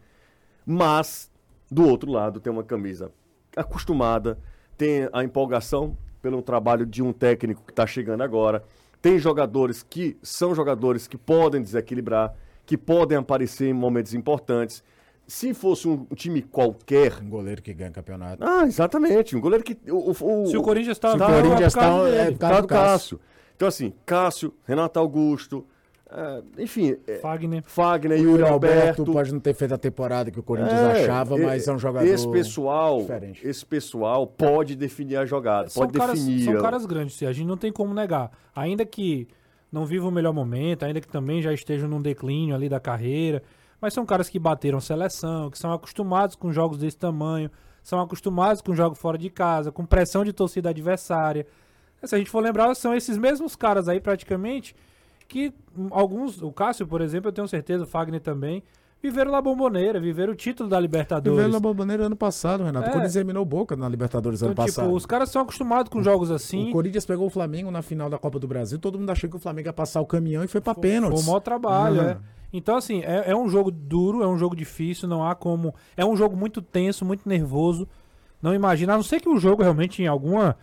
[0.66, 1.29] Mas,
[1.70, 3.11] do outro lado, tem uma camisa
[3.56, 4.38] acostumada,
[4.76, 8.62] tem a empolgação pelo trabalho de um técnico que está chegando agora,
[9.00, 12.35] tem jogadores que são jogadores que podem desequilibrar,
[12.66, 14.83] que podem aparecer em momentos importantes.
[15.26, 17.18] se fosse um time qualquer.
[17.22, 18.42] Um goleiro que ganha campeonato.
[18.44, 19.37] Ah, exatamente.
[19.37, 19.78] Um goleiro que.
[19.88, 22.16] O, o, Se o Corinthians tá- se o Corinthians é tá- dele.
[22.16, 23.20] é do do Cássio.
[23.54, 25.64] Então, assim, Cássio, Renato Augusto,
[26.12, 26.96] é, enfim.
[27.07, 27.62] é, Fagner.
[27.64, 29.05] Fagner, O Yuri Yuri Alberto.
[29.05, 32.07] pode não ter feito a temporada que o Corinthians É, achava, mas é um jogador
[32.07, 33.46] Esse pessoal, diferente.
[33.46, 36.44] esse pessoal pode definir a jogada, São pode caras, definir.
[36.44, 38.31] são caras grandes, sim, a gente não tem como negar.
[38.55, 39.29] Ainda que
[39.70, 43.42] não viva o melhor momento, ainda que também já estejam num declínio ali da carreira,
[43.81, 47.51] mas são caras que bateram seleção, que são acostumados com jogos desse tamanho,
[47.83, 51.46] são acostumados com jogos fora de casa, com pressão de torcida adversária.
[52.05, 54.75] Se a gente for lembrar, são esses mesmos caras aí praticamente
[55.30, 55.54] que
[55.90, 58.62] alguns, o Cássio, por exemplo, eu tenho certeza, o Fagner também,
[59.02, 61.30] viveram na bomboneira, viveram o título da Libertadores.
[61.36, 62.86] Viveram na Bomboneira ano passado, Renato.
[62.86, 62.88] É.
[62.88, 64.92] O Corinthians eliminou o Boca na Libertadores ano Então, tipo, passado.
[64.92, 66.68] os caras são acostumados com jogos assim.
[66.68, 69.36] O Corinthians pegou o Flamengo na final da Copa do Brasil, todo mundo achou que
[69.36, 71.14] o Flamengo ia passar o caminhão e foi pra pênalti.
[71.14, 72.08] Foi o maior trabalho, Uhum.
[72.08, 72.18] é.
[72.52, 75.72] Então, assim, é, é um jogo duro, é um jogo difícil, não há como.
[75.96, 77.86] É um jogo muito tenso, muito nervoso.
[78.42, 80.56] Não imagina, a não ser que o jogo realmente em alguma.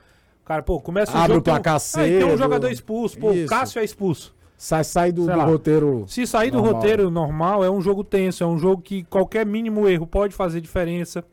[0.43, 1.39] Cara, pô, começa o Abre jogo.
[1.39, 2.37] o placar tem um, é, tem um cedo.
[2.37, 3.45] jogador expulso, pô, o.
[3.47, 4.35] Cássio é expulso.
[4.57, 6.05] Sai, sai do, do roteiro.
[6.07, 6.73] Se sair do normal.
[6.73, 10.59] roteiro normal, é um jogo tenso, é um jogo que qualquer mínimo erro pode fazer
[10.59, 11.23] diferença.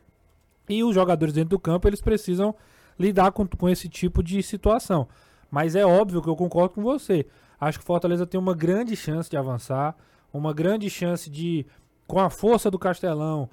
[0.69, 2.53] E os jogadores dentro do campo, eles precisam
[2.99, 5.07] lidar com, com esse tipo de situação.
[5.49, 7.25] Mas é óbvio que eu concordo com você.
[7.59, 9.95] Acho que o Fortaleza tem uma grande chance de avançar,
[10.31, 11.65] uma grande chance de,
[12.05, 13.49] com a força do Castelão,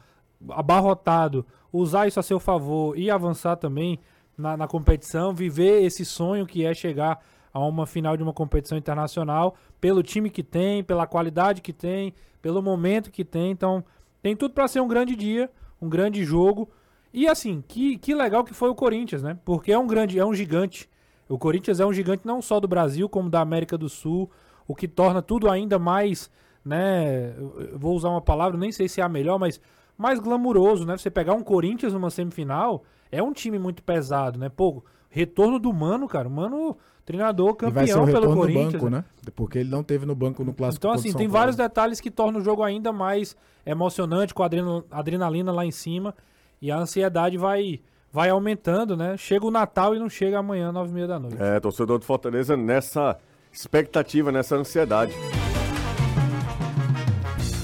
[0.50, 3.98] abarrotado, usar isso a seu favor e avançar também
[4.36, 7.20] na, na competição, viver esse sonho que é chegar
[7.52, 12.14] a uma final de uma competição internacional, pelo time que tem, pela qualidade que tem,
[12.40, 13.50] pelo momento que tem.
[13.50, 13.84] Então,
[14.22, 16.68] tem tudo para ser um grande dia, um grande jogo.
[17.12, 19.38] E assim, que, que legal que foi o Corinthians, né?
[19.44, 20.88] Porque é um grande, é um gigante.
[21.28, 24.30] O Corinthians é um gigante não só do Brasil, como da América do Sul,
[24.66, 26.30] o que torna tudo ainda mais,
[26.64, 27.34] né?
[27.74, 29.60] Vou usar uma palavra, nem sei se é a melhor, mas
[29.96, 30.96] mais glamuroso, né?
[30.96, 34.48] Você pegar um Corinthians numa semifinal, é um time muito pesado, né?
[34.48, 34.82] Pô,
[35.12, 36.26] retorno do Mano, cara.
[36.26, 38.72] O Mano, treinador, E vai ser o campeão pelo retorno no Corinthians.
[38.72, 39.04] banco, né?
[39.36, 40.80] Porque ele não teve no banco no clássico.
[40.80, 41.32] Então, assim, tem Paulo.
[41.32, 45.70] vários detalhes que tornam o jogo ainda mais emocionante, com a adrena- adrenalina lá em
[45.70, 46.14] cima.
[46.60, 49.16] E a ansiedade vai, vai aumentando, né?
[49.18, 51.36] Chega o Natal e não chega amanhã, nove e meia da noite.
[51.40, 53.18] É, torcedor do Fortaleza nessa
[53.52, 55.12] expectativa, nessa ansiedade.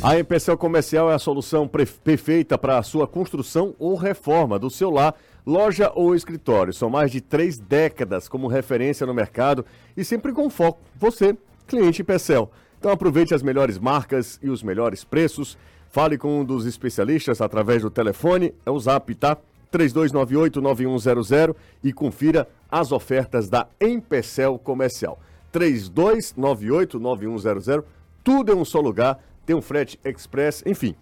[0.02, 4.90] A Empecel Comercial é a solução perfeita para a sua construção ou reforma do seu
[4.90, 5.14] lar,
[5.48, 6.74] loja ou escritório.
[6.74, 9.64] São mais de três décadas como referência no mercado
[9.96, 10.82] e sempre com foco.
[10.96, 11.34] Você,
[11.66, 12.50] cliente Empecel.
[12.78, 15.56] Então aproveite as melhores marcas e os melhores preços.
[15.88, 19.38] Fale com um dos especialistas através do telefone, é o Zap, tá?
[19.72, 25.18] 3298-9100 e confira as ofertas da Empecel Comercial.
[25.52, 27.84] 3298-9100,
[28.22, 30.94] tudo em um só lugar, tem um frete express, enfim.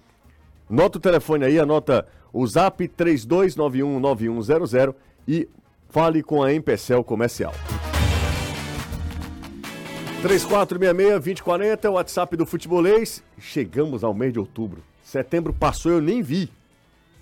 [0.71, 2.07] Nota o telefone aí, anota
[2.39, 4.95] o zap 3291-9100
[5.27, 5.49] e
[5.89, 7.55] fale com a Empecel Comercial.
[10.23, 13.23] 3466-2040 é o WhatsApp do Futebolês.
[13.39, 14.83] Chegamos ao mês de outubro.
[15.03, 16.51] Setembro passou, eu nem vi.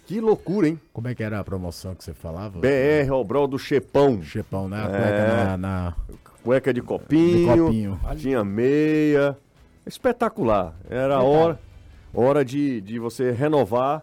[0.07, 0.79] Que loucura, hein?
[0.93, 2.59] Como é que era a promoção que você falava?
[2.59, 4.21] BR Obrol do Chepão.
[4.23, 4.79] Chepão, né?
[4.79, 4.89] A É.
[4.89, 5.95] cueca na, na-
[6.43, 8.01] Cueca de copinho, De copinho.
[8.19, 9.39] tinha meia.
[9.87, 10.75] Espetacular.
[10.91, 11.59] Era a hora,
[12.13, 14.03] hora de, de você renovar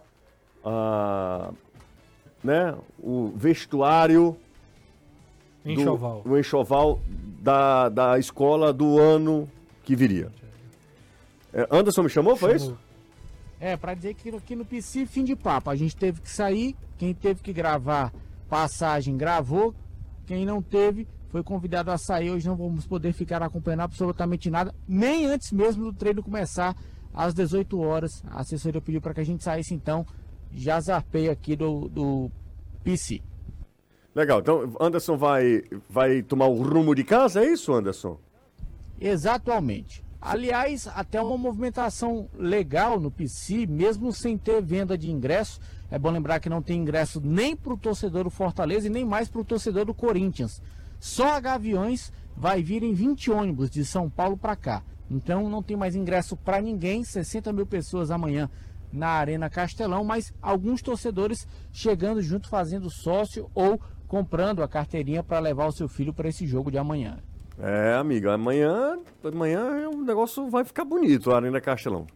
[0.64, 1.52] a,
[2.42, 4.36] né, o vestuário
[5.64, 6.22] Enxoval.
[6.22, 7.00] do o enxoval
[7.40, 9.48] da, da escola do ano
[9.84, 10.30] que viria.
[11.52, 12.76] É, Anderson me chamou, foi isso?
[13.60, 15.70] É, pra dizer que aqui no PC, fim de papo.
[15.70, 18.12] A gente teve que sair, quem teve que gravar
[18.48, 19.74] passagem gravou,
[20.26, 22.30] quem não teve foi convidado a sair.
[22.30, 26.76] Hoje não vamos poder ficar acompanhando absolutamente nada, nem antes mesmo do treino começar,
[27.14, 28.22] às 18 horas.
[28.30, 30.04] A assessoria pediu para que a gente saísse, então
[30.54, 32.30] já zarpei aqui do, do
[32.82, 33.20] PC.
[34.14, 38.18] Legal, então Anderson vai, vai tomar o rumo de casa, é isso, Anderson?
[39.00, 40.04] Exatamente.
[40.20, 45.58] Aliás, até uma movimentação legal no PC, mesmo sem ter venda de ingresso.
[45.90, 49.04] É bom lembrar que não tem ingresso nem para o torcedor do Fortaleza e nem
[49.04, 50.62] mais para o torcedor do Corinthians.
[51.00, 54.84] Só a Gaviões vai vir em 20 ônibus de São Paulo para cá.
[55.10, 58.48] Então não tem mais ingresso para ninguém, 60 mil pessoas amanhã
[58.92, 65.38] na Arena Castelão, mas alguns torcedores chegando junto fazendo sócio ou comprando a carteirinha para
[65.38, 67.18] levar o seu filho para esse jogo de amanhã.
[67.58, 72.06] É, amiga, amanhã, amanhã o negócio vai ficar bonito, a Arena Castelão.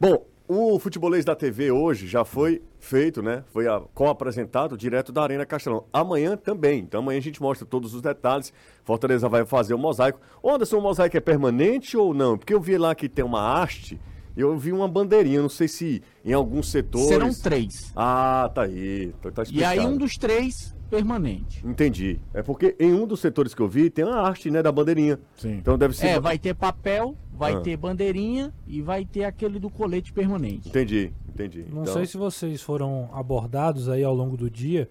[0.00, 3.42] Bom, o futebolês da TV hoje já foi feito, né?
[3.48, 5.86] Foi a- co-apresentado direto da Arena Castelão.
[5.92, 6.80] Amanhã também.
[6.80, 8.52] Então amanhã a gente mostra todos os detalhes.
[8.84, 10.20] Fortaleza vai fazer o mosaico.
[10.44, 12.38] Anderson, o mosaico é permanente ou não?
[12.38, 13.98] Porque eu vi lá que tem uma haste
[14.36, 17.08] Eu vi uma bandeirinha, não sei se em alguns setores.
[17.08, 17.90] Serão três.
[17.96, 19.12] Ah, tá aí.
[19.22, 19.88] Tá, tá E aí explicado.
[19.94, 21.66] um dos três permanente.
[21.66, 22.20] Entendi.
[22.34, 25.18] É porque em um dos setores que eu vi tem a arte, né, da bandeirinha.
[25.36, 25.52] Sim.
[25.54, 26.06] Então deve ser.
[26.08, 27.60] É, vai ter papel, vai Ah.
[27.60, 30.68] ter bandeirinha e vai ter aquele do colete permanente.
[30.68, 31.64] Entendi, entendi.
[31.72, 34.88] Não Então, sei se vocês foram abordados aí ao longo do dia,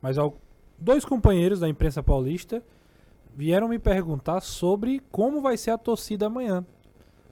[0.00, 0.16] mas
[0.78, 2.62] dois companheiros da imprensa paulista
[3.36, 6.64] vieram me perguntar sobre como vai ser a torcida amanhã.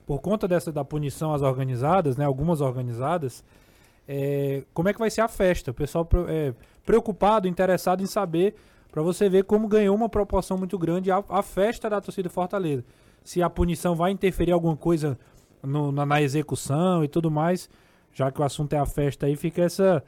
[0.07, 3.43] Por conta dessa da punição às organizadas, né, algumas organizadas,
[4.07, 5.69] é, como é que vai ser a festa?
[5.71, 6.53] O pessoal é,
[6.85, 8.55] preocupado, interessado em saber,
[8.89, 12.83] para você ver como ganhou uma proporção muito grande a, a festa da torcida Fortaleza.
[13.23, 15.19] Se a punição vai interferir alguma coisa
[15.61, 17.69] no- na, na execução e tudo mais,
[18.13, 20.01] já que o assunto é a festa aí, fica essa,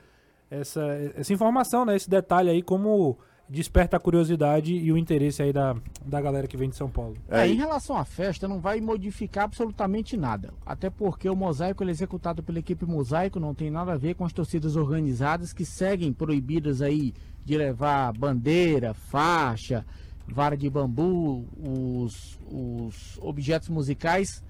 [0.50, 0.82] essa,
[1.16, 1.96] essa informação, né?
[1.98, 3.18] Esse detalhe aí, como
[3.50, 7.18] desperta a curiosidade e o interesse aí da, da galera que vem de São Paulo.
[7.28, 10.54] É, em relação à festa, não vai modificar absolutamente nada.
[10.64, 14.14] Até porque o mosaico ele é executado pela equipe mosaico, não tem nada a ver
[14.14, 19.84] com as torcidas organizadas que seguem proibidas aí de levar bandeira, faixa,
[20.28, 24.44] vara de bambu, os, os objetos musicais,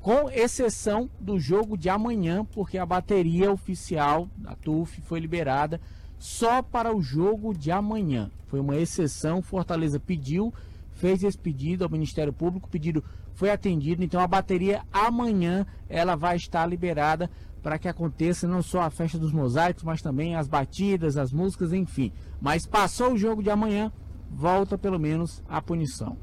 [0.00, 5.80] com exceção do jogo de amanhã, porque a bateria oficial da TUF foi liberada
[6.20, 8.30] só para o jogo de amanhã.
[8.46, 10.52] Foi uma exceção, Fortaleza pediu,
[10.92, 13.02] fez esse pedido ao Ministério Público, o pedido
[13.34, 17.30] foi atendido, então a bateria amanhã ela vai estar liberada
[17.62, 21.72] para que aconteça não só a festa dos mosaicos, mas também as batidas, as músicas,
[21.72, 22.12] enfim.
[22.40, 23.90] Mas passou o jogo de amanhã,
[24.30, 26.16] volta pelo menos a punição.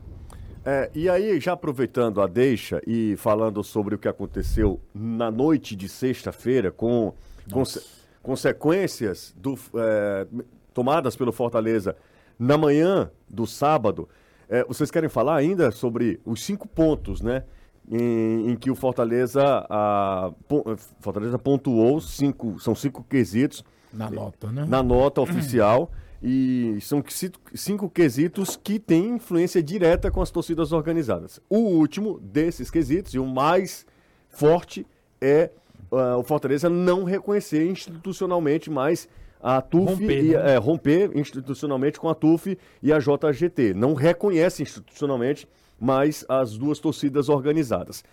[0.63, 5.75] É, e aí, já aproveitando a deixa e falando sobre o que aconteceu na noite
[5.75, 7.13] de sexta-feira, com
[7.51, 7.81] conse-
[8.27, 10.27] consequências do, é,
[10.73, 11.95] tomadas pelo Fortaleza
[12.37, 14.09] na manhã do sábado,
[14.49, 17.43] é, vocês querem falar ainda sobre os cinco pontos, né?
[17.89, 20.33] Em, em que o Fortaleza, a,
[20.99, 23.63] Fortaleza pontuou cinco, são cinco quesitos
[23.93, 24.65] Na nota, né?
[24.67, 25.89] na nota oficial.
[26.21, 27.01] E são
[27.53, 31.39] cinco quesitos que têm influência direta com as torcidas organizadas.
[31.49, 33.85] O último desses quesitos, e o mais
[34.27, 34.85] forte,
[35.21, 35.51] é
[35.91, 39.07] ah, o Fortaleza não reconhecer institucionalmente mais
[39.41, 40.53] a TUF Romper, e né?
[40.53, 43.73] é, romper institucionalmente com a TUF e a JGT.
[43.73, 45.47] Não reconhece institucionalmente
[45.79, 48.03] mais as duas torcidas organizadas.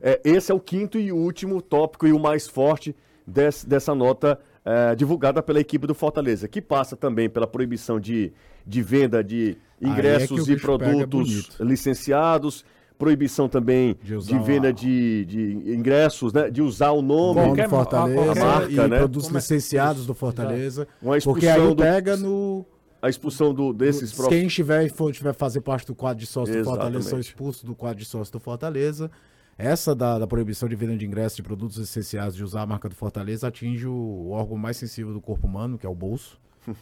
[0.00, 2.94] É, esse é o quinto e último tópico e o mais forte
[3.26, 8.32] des- dessa nota é, divulgada pela equipe do Fortaleza, que passa também pela proibição de,
[8.66, 12.64] de venda de é ingressos o e produtos licenciados,
[12.98, 17.40] proibição também De de, venda a- de, de ingressos, né, de usar o nome.
[17.40, 18.98] Nome Qualquer do Fortaleza a marca, e né?
[18.98, 20.88] produtos Como é- licenciados do Isso, Fortaleza.
[21.02, 22.64] Uma Porque aí expulsão do- pega no.
[23.02, 24.38] A expulsão do, desses Se próprios.
[24.40, 27.26] Quem estiver, for, tiver fazer parte do quadro de sócio do Fortaleza são Exatamente.
[27.28, 29.10] expulsos do quadro de sócio do Fortaleza.
[29.58, 32.88] Essa da, da proibição de venda de ingressos de produtos essenciais de usar a marca
[32.88, 36.38] do Fortaleza atinge o, o órgão mais sensível do corpo humano, que é o bolso.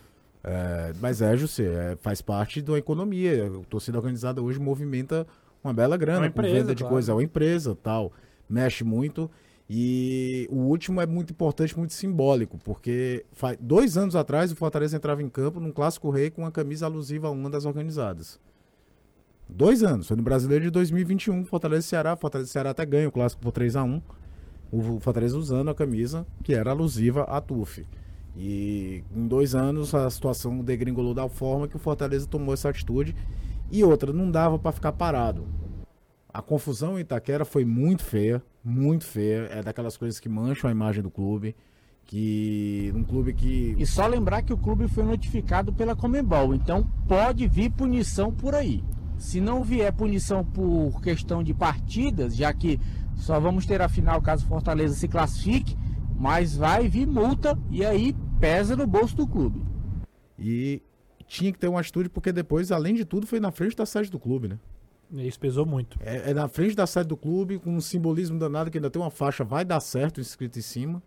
[0.45, 3.47] É, mas é, José, é, faz parte da economia.
[3.47, 5.25] A torcida organizada hoje movimenta
[5.63, 6.95] uma bela grana É uma empresa, venda de claro.
[6.95, 7.13] coisa.
[7.13, 8.13] É uma empresa tal.
[8.49, 9.31] Mexe muito.
[9.69, 14.97] E o último é muito importante, muito simbólico, porque faz, dois anos atrás o Fortaleza
[14.97, 18.39] entrava em campo num clássico rei com uma camisa alusiva a uma das organizadas.
[19.49, 22.17] Dois anos, foi no Brasileiro de 2021, Fortaleza e Ceará.
[22.17, 24.03] Fortaleza e Ceará até ganha o clássico por 3 a 1
[24.71, 27.87] O Fortaleza usando a camisa que era alusiva à TUF.
[28.37, 33.15] E em dois anos a situação degringolou da forma que o Fortaleza tomou essa atitude.
[33.73, 35.47] E outra, não dava para ficar parado.
[36.29, 39.49] A confusão em Itaquera foi muito feia, muito feia.
[39.51, 41.57] É daquelas coisas que mancham a imagem do clube.
[42.05, 42.93] Que.
[42.95, 43.75] Um clube que.
[43.79, 48.55] E só lembrar que o clube foi notificado pela Comembol, então pode vir punição por
[48.55, 48.85] aí.
[49.17, 52.79] Se não vier punição por questão de partidas, já que
[53.15, 55.79] só vamos ter a final caso Fortaleza se classifique,
[56.15, 59.63] mas vai vir multa e aí pesa no bolso do clube.
[60.39, 60.83] E
[61.33, 64.11] tinha que ter uma atitude, porque depois, além de tudo, foi na frente da sede
[64.11, 64.59] do clube, né?
[65.27, 65.99] Isso pesou muito.
[66.03, 69.01] É, é na frente da sede do clube, com um simbolismo danado que ainda tem
[69.01, 71.03] uma faixa, vai dar certo escrito em cima.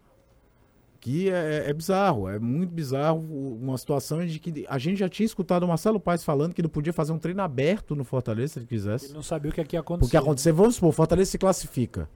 [1.00, 5.28] Que é, é bizarro, é muito bizarro uma situação de que a gente já tinha
[5.28, 8.60] escutado o Marcelo Paes falando que não podia fazer um treino aberto no Fortaleza se
[8.60, 9.06] ele quisesse.
[9.06, 10.08] Ele não sabia o que aqui ia acontecer.
[10.08, 12.10] Porque acontecer, vamos supor, Fortaleza se classifica.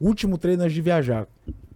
[0.00, 1.28] Último treino antes de viajar,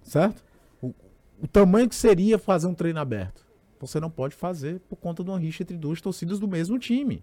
[0.02, 0.42] certo?
[0.80, 0.92] O,
[1.40, 3.51] o tamanho que seria fazer um treino aberto.
[3.82, 7.20] Você não pode fazer por conta de uma rixa entre duas torcidas do mesmo time.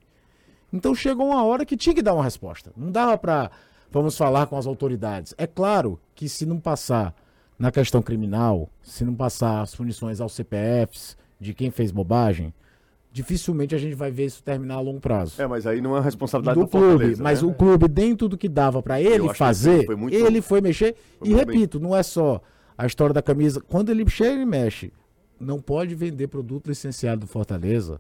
[0.74, 2.74] Então chegou uma hora que tinha que dar uma resposta.
[2.76, 3.50] Não dava pra,
[3.90, 5.34] vamos falar com as autoridades.
[5.38, 7.16] É claro que se não passar
[7.58, 12.54] na questão criminal, se não passar as punições aos CPFs de quem fez bobagem,
[13.10, 15.42] dificilmente a gente vai ver isso terminar a longo prazo.
[15.42, 17.50] É, mas aí não é responsabilidade do, do, clube, Fortaleza, mas né?
[17.50, 20.94] o clube dentro do que dava para ele fazer, ele foi muito- ele foi mexer
[21.20, 21.56] foi e muito bem.
[21.56, 22.42] repito, não é só
[22.78, 24.92] a história da camisa, quando ele chega e mexe,
[25.40, 28.00] não pode vender produto licenciado do Fortaleza,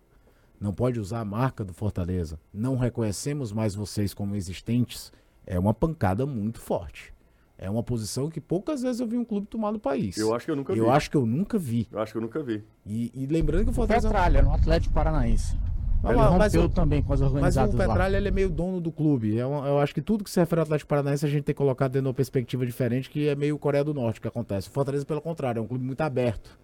[0.59, 5.11] não pode usar a marca do Fortaleza, não reconhecemos mais vocês como existentes,
[5.45, 7.13] é uma pancada muito forte.
[7.57, 10.15] É uma posição que poucas vezes eu vi um clube tomar no país.
[10.17, 10.79] Eu acho que eu nunca vi.
[10.79, 11.87] Eu acho que eu nunca vi.
[11.91, 12.63] Eu acho que eu nunca vi.
[12.85, 15.57] E, e lembrando que o Fortaleza Petralha, no Atlético Paranaense.
[16.01, 17.85] Mas, Ele mas o- também com as Mas o organizadas lá.
[17.87, 19.37] Petralha ele é meio dono do clube.
[19.37, 21.53] É um- eu acho que tudo que se refere ao Atlético Paranaense a gente tem
[21.53, 24.69] que colocar dentro de uma perspectiva diferente, que é meio Coreia do Norte que acontece.
[24.69, 26.57] O Fortaleza, pelo contrário, é um clube muito aberto.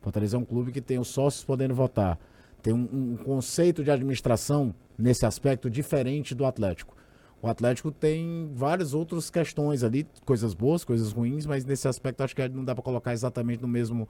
[0.00, 2.18] Fortaleza é um clube que tem os sócios podendo votar.
[2.62, 6.96] Tem um, um conceito de administração nesse aspecto diferente do Atlético.
[7.42, 12.36] O Atlético tem várias outras questões ali, coisas boas, coisas ruins, mas nesse aspecto acho
[12.36, 14.06] que não dá para colocar exatamente no mesmo,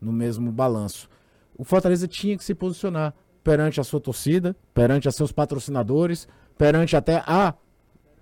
[0.00, 1.08] no mesmo balanço.
[1.56, 6.26] O Fortaleza tinha que se posicionar perante a sua torcida, perante a seus patrocinadores,
[6.58, 7.54] perante até a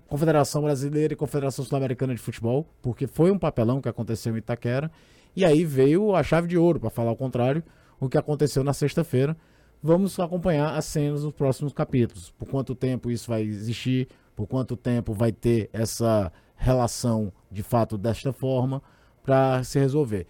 [0.07, 4.91] Confederação Brasileira e Confederação Sul-Americana de Futebol, porque foi um papelão que aconteceu em Itaquera.
[5.35, 7.63] E aí veio a chave de ouro, para falar o contrário,
[7.99, 9.35] o que aconteceu na sexta-feira.
[9.81, 12.31] Vamos acompanhar as cenas nos próximos capítulos.
[12.31, 17.97] Por quanto tempo isso vai existir, por quanto tempo vai ter essa relação de fato
[17.97, 18.81] desta forma
[19.23, 20.27] para se resolver.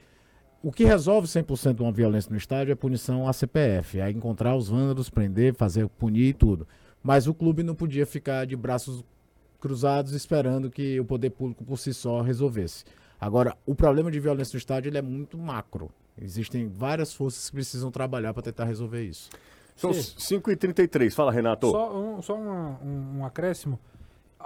[0.61, 4.69] O que resolve 100% uma violência no estádio é punição à CPF, é encontrar os
[4.69, 6.65] vândalos, prender, fazer punir e tudo.
[7.03, 9.03] Mas o clube não podia ficar de braços
[9.59, 12.85] cruzados esperando que o poder público por si só resolvesse.
[13.25, 15.89] Agora, o problema de violência no estádio ele é muito macro.
[16.21, 19.29] Existem várias forças que precisam trabalhar para tentar resolver isso.
[19.75, 20.39] São Sim.
[20.39, 21.13] 5h33.
[21.13, 21.71] Fala, Renato.
[21.71, 23.79] Só um, só uma- um, um acréscimo.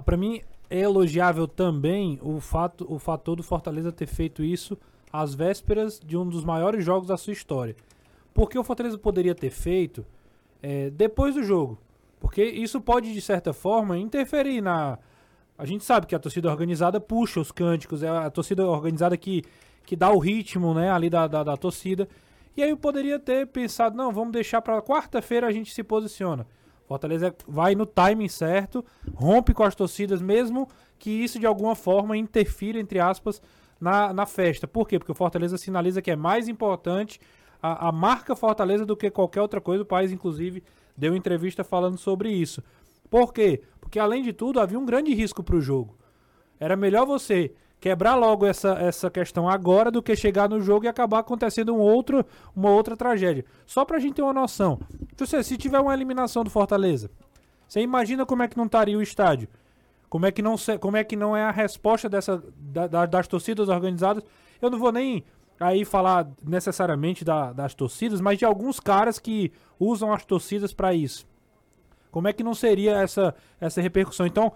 [0.05, 4.77] Para mim é elogiável também o fato, o fator do Fortaleza ter feito isso
[5.11, 7.75] às vésperas de um dos maiores jogos da sua história.
[8.33, 10.05] Porque o Fortaleza poderia ter feito
[10.61, 11.77] é, depois do jogo.
[12.19, 14.99] Porque isso pode, de certa forma, interferir na.
[15.57, 19.43] A gente sabe que a torcida organizada puxa os cânticos, é a torcida organizada que,
[19.85, 22.07] que dá o ritmo né, ali da, da, da torcida.
[22.55, 26.45] E aí eu poderia ter pensado, não, vamos deixar para quarta-feira a gente se posiciona.
[26.87, 32.15] Fortaleza vai no timing certo, rompe com as torcidas, mesmo que isso de alguma forma
[32.15, 33.41] interfira, entre aspas,
[33.79, 34.67] na, na festa.
[34.67, 34.97] Por quê?
[34.97, 37.19] Porque o Fortaleza sinaliza que é mais importante
[37.61, 39.83] a, a marca Fortaleza do que qualquer outra coisa.
[39.83, 40.63] O país, inclusive,
[40.95, 42.63] deu entrevista falando sobre isso.
[43.09, 43.61] Por quê?
[43.87, 45.95] Porque, além de tudo, havia um grande risco para o jogo.
[46.59, 50.89] Era melhor você quebrar logo essa, essa questão agora do que chegar no jogo e
[50.89, 53.45] acabar acontecendo um outro, uma outra tragédia.
[53.65, 54.77] Só pra gente ter uma noção.
[55.15, 57.09] Você, se tiver uma eliminação do Fortaleza,
[57.65, 59.47] você imagina como é que não estaria o estádio?
[60.09, 63.69] Como é que não, como é, que não é a resposta dessa, da- das torcidas
[63.69, 64.21] organizadas?
[64.61, 65.23] Eu não vou nem
[65.57, 70.93] aí falar necessariamente da- das torcidas, mas de alguns caras que usam as torcidas para
[70.93, 71.25] isso.
[72.17, 74.25] Como é que não seria essa, essa repercussão?
[74.25, 74.51] Então,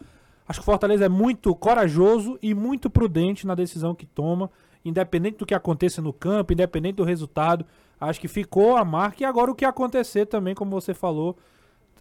[0.48, 4.50] acho que o Fortaleza é muito corajoso e muito prudente na decisão que toma,
[4.84, 7.64] independente do que aconteça no campo, independente do resultado.
[8.00, 11.38] Acho que ficou a marca e agora o que acontecer também, como você falou,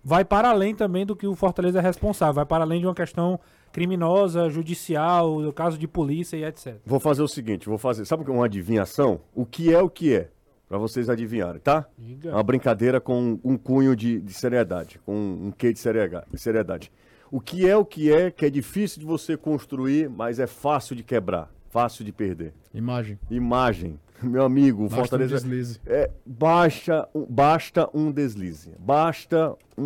[0.02, 2.94] vai para além também do que o Fortaleza é responsável, vai para além de uma
[2.94, 3.38] questão
[3.70, 6.76] criminosa, judicial, caso de polícia e etc.
[6.86, 9.20] Vou fazer o seguinte, vou fazer, sabe uma adivinhação?
[9.34, 10.30] O que é o que é?
[10.70, 11.84] Pra vocês adivinharem, tá?
[11.98, 12.30] Diga.
[12.30, 16.92] Uma brincadeira com um cunho de, de seriedade, com um quê de seriedade.
[17.28, 20.94] O que é o que é, que é difícil de você construir, mas é fácil
[20.94, 22.54] de quebrar, fácil de perder.
[22.72, 23.18] Imagem.
[23.28, 23.98] Imagem.
[24.22, 25.34] Meu amigo, Basta um Fortaleza.
[25.34, 25.80] deslize.
[25.84, 28.70] É, baixa, um- basta um deslize.
[28.78, 29.82] Basta um,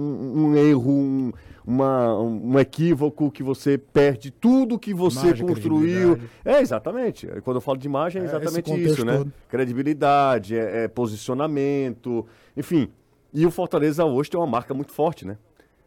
[0.50, 1.32] um erro, um,
[1.66, 6.18] uma- um equívoco que você perde tudo que você Imagem, construiu.
[6.44, 7.26] É, exatamente.
[7.42, 9.18] Quando eu falo de imagem, é É, exatamente contexto isso, né?
[9.18, 9.32] todo.
[9.48, 12.88] Credibilidade, é, é posicionamento, enfim.
[13.32, 15.36] E o Fortaleza hoje tem uma marca muito forte, né?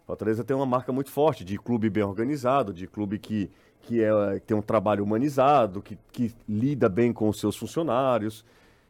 [0.05, 3.49] Fortaleza tem uma marca muito forte de clube bem organizado, de clube que,
[3.81, 8.43] que é, tem um trabalho humanizado, que, que lida bem com os seus funcionários.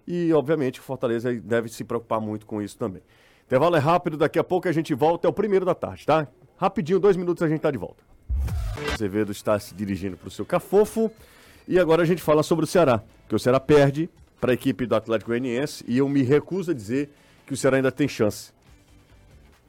[0.08, 3.02] E, obviamente, o Fortaleza deve se preocupar muito com isso também.
[3.46, 6.28] Intervalo é rápido, daqui a pouco a gente volta, é o primeiro da tarde, tá?
[6.58, 8.04] Rapidinho, dois minutos a gente tá de volta.
[8.94, 11.12] Azevedo está se dirigindo para o seu cafofo.
[11.68, 14.86] E agora a gente fala sobre o Ceará, que o Ceará perde para a equipe
[14.86, 17.10] do Atlético Goianiense e eu me recuso a dizer
[17.46, 18.52] que o Ceará ainda tem chance.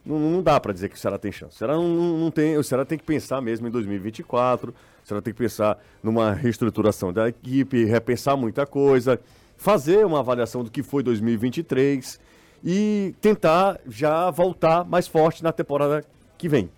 [0.05, 1.55] Não, não dá para dizer que o Ceará tem chance.
[1.55, 4.71] O Ceará, não- não tem, o Ceará tem que pensar mesmo em 2024.
[5.03, 9.19] O Ceará tem que pensar numa reestruturação da equipe, repensar muita coisa,
[9.57, 12.17] fazer uma avaliação do que foi 2023
[12.63, 16.05] e tentar já voltar mais forte na temporada
[16.37, 16.69] que vem.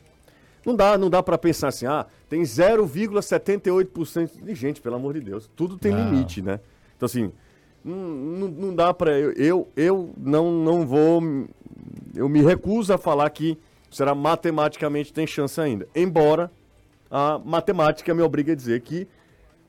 [0.66, 5.22] Não dá, não dá para pensar assim, ah, tem 0,78% de gente, pelo amor de
[5.22, 5.50] Deus.
[5.56, 6.12] Tudo tem Não.
[6.12, 6.60] limite, né?
[6.96, 7.32] Então assim,
[7.84, 11.22] não, não, não dá para eu, eu eu não não vou
[12.16, 13.58] eu me recuso a falar que
[13.92, 15.88] o Ceará matematicamente tem chance ainda.
[15.96, 16.52] Embora
[17.10, 19.08] a matemática me obrigue a dizer que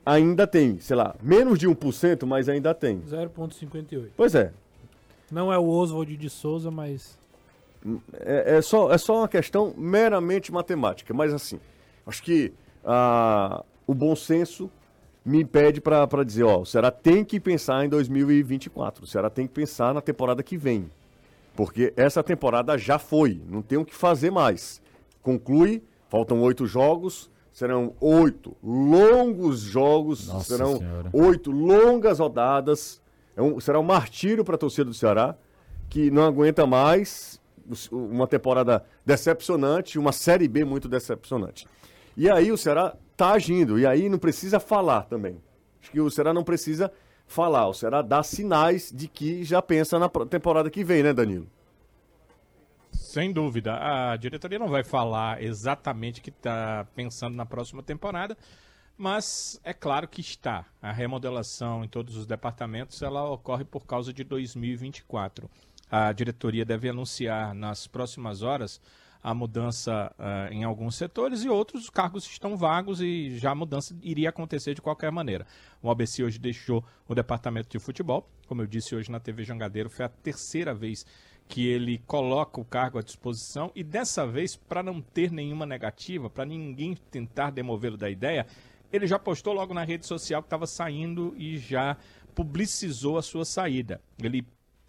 [0.05, 3.01] ainda tem, sei lá, menos de 1%, mas ainda tem.
[3.01, 4.09] 0,58.
[4.17, 4.53] Pois é.
[5.31, 7.19] Não é o Oswald de Souza, mas.
[8.21, 11.13] É, é só, é só uma questão meramente matemática.
[11.13, 11.59] Mas assim,
[12.07, 12.53] acho que
[12.85, 14.71] ah, o bom senso
[15.25, 19.05] me pede para dizer, ó, o Ceará tem que pensar em 2024.
[19.05, 20.91] O Ceará tem que pensar na temporada que vem.
[21.55, 24.81] Porque essa temporada já foi, não tem o que fazer mais.
[25.23, 31.11] Conclui, faltam oito jogos, serão oito longos jogos, Nossa serão Senhora.
[31.13, 33.01] oito longas rodadas.
[33.37, 35.37] É um- será um martírio para a torcida do Ceará,
[35.89, 37.39] que não aguenta mais
[37.91, 41.67] uma temporada decepcionante, uma Série B muito decepcionante.
[42.17, 45.41] E aí o Ceará tá agindo, e aí não precisa falar também.
[45.81, 46.93] Acho que o Ceará não precisa
[47.27, 51.47] falar, o Ceará dá sinais de que já pensa na temporada que vem, né, Danilo?
[52.93, 53.75] Sem dúvida.
[53.75, 58.37] A diretoria não vai falar exatamente que está pensando na próxima temporada,
[58.97, 60.67] mas é claro que está.
[60.81, 65.51] A remodelação em todos os departamentos ela ocorre por causa de 2024.
[65.95, 68.81] A diretoria deve anunciar nas próximas horas
[69.23, 73.55] a mudança ah, em alguns setores e outros os cargos estão vagos e já a
[73.55, 75.47] mudança iria acontecer de qualquer maneira.
[75.83, 79.91] O ABC hoje deixou o departamento de futebol, como eu disse hoje na TV Jangadeiro,
[79.91, 81.05] foi a terceira vez
[81.47, 86.31] que ele coloca o cargo à disposição e dessa vez, para não ter nenhuma negativa,
[86.31, 88.47] para ninguém tentar demovê-lo da ideia,
[88.91, 91.99] ele já postou logo na rede social que estava saindo e já
[92.35, 94.01] publicizou a sua saída.
[94.23, 94.43] Ele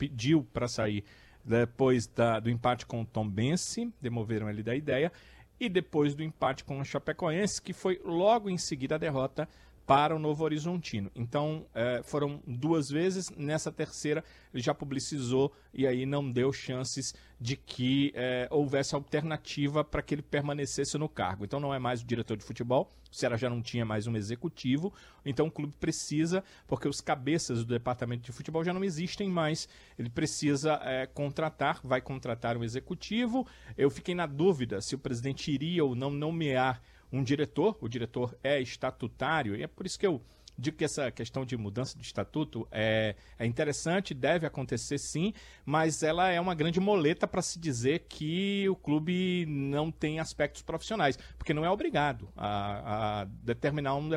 [0.04, 1.04] pediu para sair
[1.46, 5.12] depois da- do empate com o Tom Bense, demoveram ele da ideia,
[5.58, 9.48] e depois do empate com o Chapecoense, que foi logo em seguida a derrota
[9.86, 11.12] para o Novo Horizontino.
[11.16, 14.24] Então, eh, foram duas vezes, nessa terceira
[14.54, 20.16] ele já publicizou e aí não deu chances de que eh, houvesse alternativa para que
[20.16, 21.44] ele permanecesse no cargo.
[21.44, 24.16] Então, não é mais o diretor de futebol, o Ceará já não tinha mais um
[24.16, 24.94] executivo,
[25.26, 29.68] então o clube precisa, porque os cabeças do departamento de futebol já não existem mais,
[30.00, 33.46] ele precisa eh, contratar, vai contratar um executivo.
[33.78, 36.82] Eu fiquei na dúvida se o presidente iria ou não nomear
[37.14, 40.20] um diretor, o diretor é estatutário, e é por isso que eu
[40.58, 45.34] digo que essa questão de mudança de estatuto é, é interessante, deve acontecer sim,
[45.66, 50.62] mas ela é uma grande moleta para se dizer que o clube não tem aspectos
[50.62, 54.10] profissionais, porque não é obrigado a, a determinar um,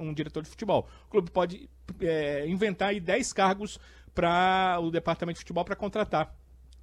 [0.00, 0.88] um diretor de futebol.
[1.06, 1.68] O clube pode
[2.00, 3.78] é, inventar aí 10 cargos
[4.14, 6.34] para o departamento de futebol para contratar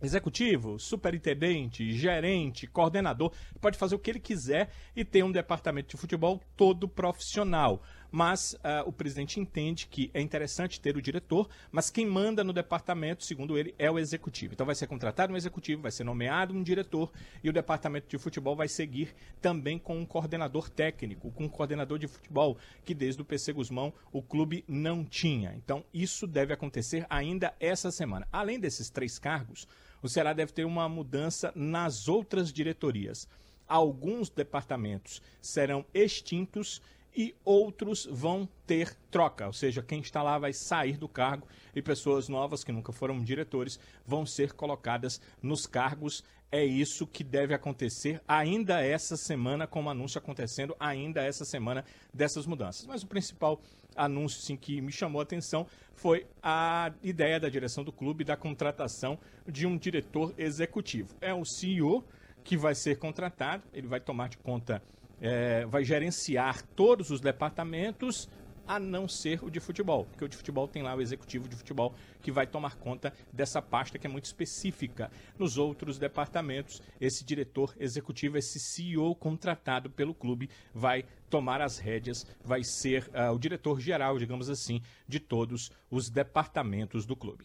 [0.02, 5.98] executivo, superintendente, gerente, coordenador, pode fazer o que ele quiser e ter um departamento de
[5.98, 7.82] futebol todo profissional.
[8.12, 12.52] Mas ah, o presidente entende que é interessante ter o diretor, mas quem manda no
[12.52, 14.54] departamento, segundo ele, é o executivo.
[14.54, 17.12] Então vai ser contratado um executivo, vai ser nomeado um diretor
[17.44, 21.98] e o departamento de futebol vai seguir também com um coordenador técnico, com um coordenador
[21.98, 25.54] de futebol que desde o PC Guzmão o clube não tinha.
[25.56, 28.28] Então isso deve acontecer ainda essa semana.
[28.32, 29.68] Além desses três cargos,
[30.02, 33.28] o Ceará deve ter uma mudança nas outras diretorias.
[33.68, 36.82] Alguns departamentos serão extintos
[37.16, 41.82] e outros vão ter troca, ou seja, quem está lá vai sair do cargo e
[41.82, 46.24] pessoas novas que nunca foram diretores vão ser colocadas nos cargos.
[46.52, 51.86] É isso que deve acontecer ainda essa semana, com o anúncio acontecendo ainda essa semana
[52.14, 52.86] dessas mudanças.
[52.86, 53.62] Mas o principal
[53.96, 58.36] anúncio sim, que me chamou a atenção foi a ideia da direção do clube da
[58.36, 61.16] contratação de um diretor executivo.
[61.22, 62.06] É o CEO
[62.44, 64.82] que vai ser contratado, ele vai tomar de conta,
[65.22, 68.28] eh, vai gerenciar todos os departamentos,
[68.68, 71.56] a não ser o de futebol, porque o de futebol tem lá o executivo de
[71.56, 75.12] futebol que vai tomar conta dessa pasta que é muito específica.
[75.38, 82.26] Nos outros departamentos, esse diretor executivo, esse CEO contratado pelo clube, vai tomar as rédeas,
[82.44, 87.44] vai ser ah, o diretor geral, digamos assim, de todos os departamentos do clube.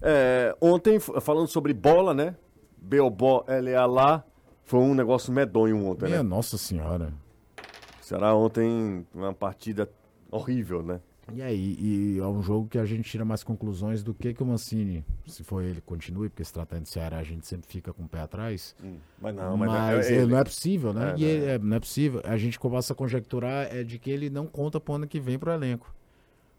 [0.00, 2.36] É, ontem, falando sobre bola, né?
[2.76, 4.24] Beobó, LA lá,
[4.64, 6.28] foi um negócio medonho ontem, Minha né?
[6.28, 7.12] nossa senhora.
[8.00, 9.88] Será ontem uma partida
[10.30, 11.00] horrível, né?
[11.32, 14.42] E aí, e é um jogo que a gente tira mais conclusões do que que
[14.42, 17.94] o Mancini, se for ele, continue, porque se tratando de Ceará, a gente sempre fica
[17.94, 18.76] com o pé atrás.
[19.18, 21.12] Mas não, mas, mas é- é ele não é possível, né?
[21.12, 21.28] É, e não.
[21.28, 22.20] ele- é, não é possível.
[22.24, 25.38] A gente começa a conjecturar é de que ele não conta pro ano que vem
[25.38, 25.94] pro elenco.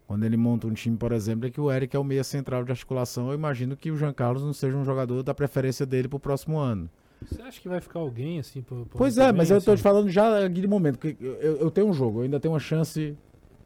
[0.07, 2.63] Quando ele monta um time, por exemplo, é que o Eric é o meia central
[2.63, 6.07] de articulação, eu imagino que o Jean Carlos não seja um jogador da preferência dele
[6.07, 6.89] pro próximo ano.
[7.25, 8.61] Você acha que vai ficar alguém assim?
[8.61, 9.79] Pro Pois é, mas eu tô assim?
[9.79, 12.53] te falando já aqui momento, que eu, eu- eu tenho um jogo, eu ainda tenho
[12.53, 13.17] uma chance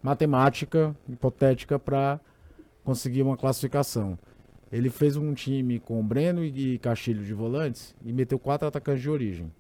[0.02, 2.20] matemática, hipotética, para
[2.84, 4.18] conseguir uma classificação.
[4.72, 9.10] ele fez um time com Breno e Castilho de volantes e meteu quatro atacantes de
[9.10, 9.52] origem.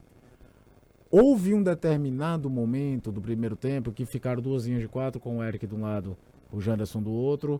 [1.09, 5.43] Houve um determinado momento do primeiro tempo que ficaram duas linhas de quatro com o
[5.43, 6.15] Eric de um lado,
[6.51, 7.59] o Janderson do outro,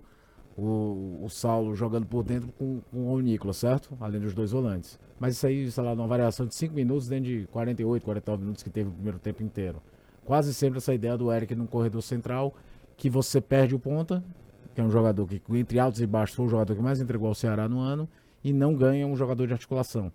[0.58, 3.98] o, o Saulo jogando por dentro com, com o Nicolas, certo?
[4.00, 5.00] Além dos dois volantes.
[5.20, 8.64] Mas isso aí, sei lá, numa variação de 5 minutos dentro de 48, 49 minutos
[8.64, 9.82] que teve o primeiro tempo inteiro.
[10.26, 12.54] Quase sempre essa ideia do Eric no corredor central,
[12.96, 14.24] que você perde o ponta,
[14.76, 17.28] que é um jogador que, entre altos e baixos, foi o jogador que mais entregou
[17.28, 18.08] ao Ceará no ano,
[18.44, 20.12] e não ganha um jogador de articulação.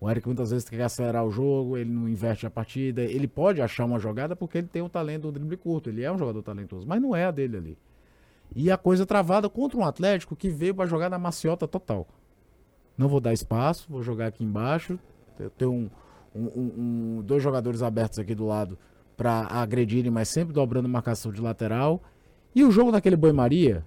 [0.00, 3.60] O Eric muitas vezes quer acelerar o jogo, ele não inverte a partida, ele pode
[3.60, 6.42] achar uma jogada porque ele tem o talento do drible curto, ele é um jogador
[6.42, 7.78] talentoso, mas não é a dele ali.
[8.54, 12.06] E a coisa travada contra um Atlético que veio para jogar na maciota total.
[12.96, 14.98] Não vou dar espaço, vou jogar aqui embaixo.
[15.38, 15.90] Eu tenho um,
[16.34, 16.72] um,
[17.18, 18.78] um, dois jogadores abertos aqui do lado
[19.16, 22.02] para agredirem, mas sempre dobrando marcação de lateral.
[22.54, 23.84] E o jogo daquele Boi-Maria,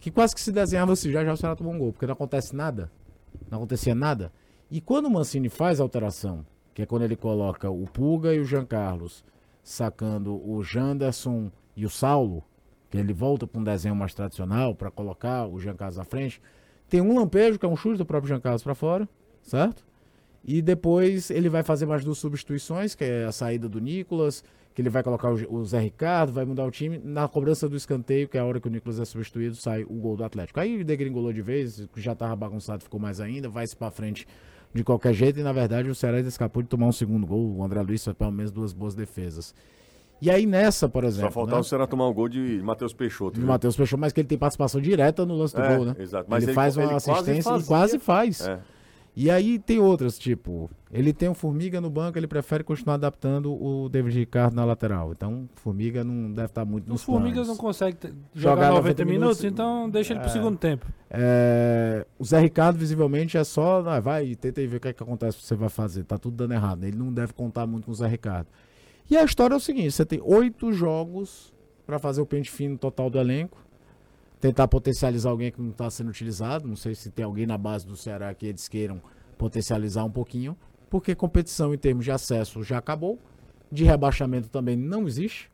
[0.00, 2.14] que quase que se desenhava assim, já já o Ceará tomou um gol, porque não
[2.14, 2.90] acontece nada.
[3.48, 4.32] Não acontecia nada.
[4.70, 6.44] E quando o Mancini faz a alteração,
[6.74, 9.24] que é quando ele coloca o Puga e o Jean Carlos,
[9.62, 12.42] sacando o Janderson e o Saulo,
[12.98, 16.40] ele volta para um desenho mais tradicional para colocar o Jean Carlos à frente.
[16.88, 19.08] Tem um lampejo, que é um chute do próprio Jean Carlos para fora,
[19.42, 19.84] certo?
[20.44, 24.42] E depois ele vai fazer mais duas substituições, que é a saída do Nicolas,
[24.74, 26.98] que ele vai colocar o, Zé Ricardo, vai mudar o time.
[26.98, 29.94] Na cobrança do escanteio, que é a hora que o Nicolas é substituído, sai o
[29.94, 30.60] gol do Atlético.
[30.60, 34.26] Aí degringolou de vez, já estava bagunçado, ficou mais ainda, vai-se para frente
[34.72, 35.38] de qualquer jeito.
[35.40, 37.56] E na verdade o Ceará escapou de tomar um segundo gol.
[37.56, 39.54] O André Luiz fez pelo menos duas boas defesas.
[40.20, 41.28] E aí nessa, por exemplo.
[41.28, 41.60] Só faltava né?
[41.60, 43.40] o Ceará tomar o gol de Matheus Peixoto.
[43.40, 45.96] De Matheus Peixoto, mas que ele tem participação direta no lance do é, gol, né?
[45.98, 46.26] Exato.
[46.28, 48.40] Mas ele, ele faz uma ele assistência quase e quase faz.
[48.46, 48.60] É.
[49.16, 53.52] E aí tem outras, tipo, ele tem o Formiga no banco, ele prefere continuar adaptando
[53.52, 55.12] o David Ricardo na lateral.
[55.12, 57.98] Então, Formiga não deve estar muito nos Os Formigas não conseguem
[58.32, 60.86] jogar, jogar 90, 90 minutos, minutos, então deixa ele pro é, segundo tempo.
[61.10, 65.02] É, o Zé Ricardo, visivelmente, é só, ah, vai, tenta ver o que, é que
[65.02, 66.04] acontece, você vai fazer.
[66.04, 66.84] Tá tudo dando errado.
[66.84, 68.46] Ele não deve contar muito com o Zé Ricardo.
[69.10, 71.52] E a história é o seguinte: você tem oito jogos
[71.84, 73.58] para fazer o pente fino total do elenco.
[74.40, 76.66] Tentar potencializar alguém que não está sendo utilizado.
[76.66, 79.02] Não sei se tem alguém na base do Ceará que eles queiram
[79.36, 80.56] potencializar um pouquinho.
[80.88, 83.18] Porque competição em termos de acesso já acabou.
[83.70, 85.50] De rebaixamento também não existe.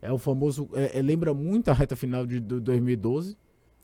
[0.00, 0.68] É o famoso.
[0.72, 3.36] É, é, lembra muito a reta final de, de 2012.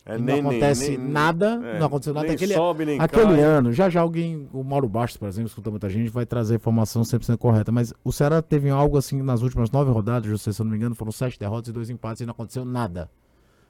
[0.05, 3.73] É, não nem, acontece nem, nada, é, não aconteceu nada aquele, sobe, aquele ano.
[3.73, 7.03] Já já alguém, o Mauro Bastos, por exemplo, escuta muita gente, vai trazer a informação
[7.03, 7.71] 100% correta.
[7.71, 10.97] Mas o Ceará teve algo assim nas últimas nove rodadas, se eu não me engano,
[10.97, 13.09] foram sete derrotas e dois empates e não aconteceu nada.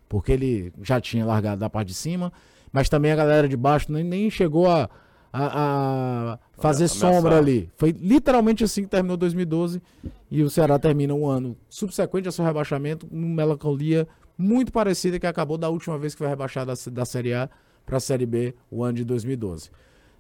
[0.09, 2.33] Porque ele já tinha largado da parte de cima,
[2.73, 4.89] mas também a galera de baixo nem, nem chegou a,
[5.31, 7.71] a, a fazer sombra ali.
[7.77, 9.83] Foi literalmente assim que terminou 2012
[10.31, 15.27] e o Ceará termina um ano subsequente ao seu rebaixamento, numa melancolia muito parecida que
[15.27, 17.49] acabou da última vez que foi rebaixada da, da Série A
[17.85, 19.71] para a Série B, o ano de 2012.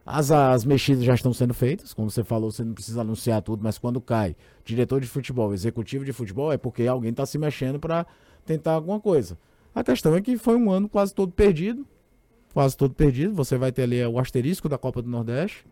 [0.04, 3.62] As, as mexidas já estão sendo feitas, como você falou, você não precisa anunciar tudo,
[3.62, 4.34] mas quando cai
[4.64, 8.04] diretor de futebol, executivo de futebol, é porque alguém está se mexendo para
[8.44, 9.38] tentar alguma coisa.
[9.74, 11.86] A questão é que foi um ano quase todo perdido,
[12.52, 13.32] quase todo perdido.
[13.34, 15.64] Você vai ter ali o asterisco da Copa do Nordeste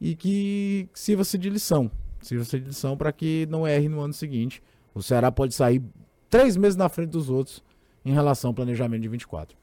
[0.00, 4.62] e que sirva-se de lição, sirva-se de lição para que não erre no ano seguinte.
[4.94, 5.82] O Ceará pode sair
[6.30, 7.62] três meses na frente dos outros
[8.06, 9.58] em relação ao planejamento de 24.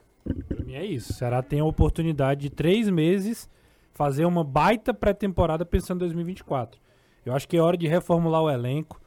[0.49, 1.13] Pra mim é isso.
[1.13, 3.49] O Ceará tem a oportunidade de três meses
[3.93, 6.79] fazer uma baita pré-temporada pensando em 2024.
[7.25, 8.99] Eu acho que é hora de reformular o elenco.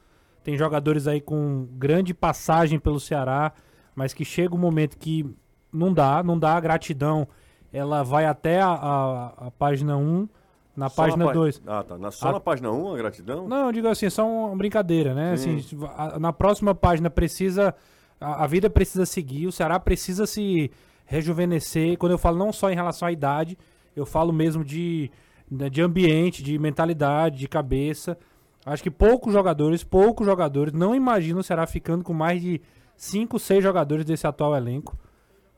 [0.42, 3.52] Tem jogadores aí com grande passagem pelo Ceará,
[3.94, 5.26] mas que chega um momento que
[5.70, 7.28] não dá, não dá a gratidão.
[7.70, 10.28] Ela vai até a, a, a página 1,
[10.74, 11.62] na só página 2.
[11.66, 11.98] Ah, tá.
[11.98, 12.32] Na, só a...
[12.32, 13.46] na página 1 a gratidão?
[13.46, 15.32] Não, eu digo assim, é só uma brincadeira, né?
[15.32, 15.60] Assim,
[15.94, 17.74] a, na próxima página precisa
[18.20, 20.70] a, a, vida precisa seguir, o Ceará precisa se
[21.04, 21.96] rejuvenescer.
[21.98, 23.56] Quando eu falo não só em relação à idade,
[23.94, 25.10] eu falo mesmo de,
[25.50, 28.18] né, de ambiente, de mentalidade, de cabeça.
[28.64, 32.60] Acho que poucos jogadores, poucos jogadores, não imagino o Ceará ficando com mais de
[32.96, 34.98] 5, 6 jogadores desse atual elenco.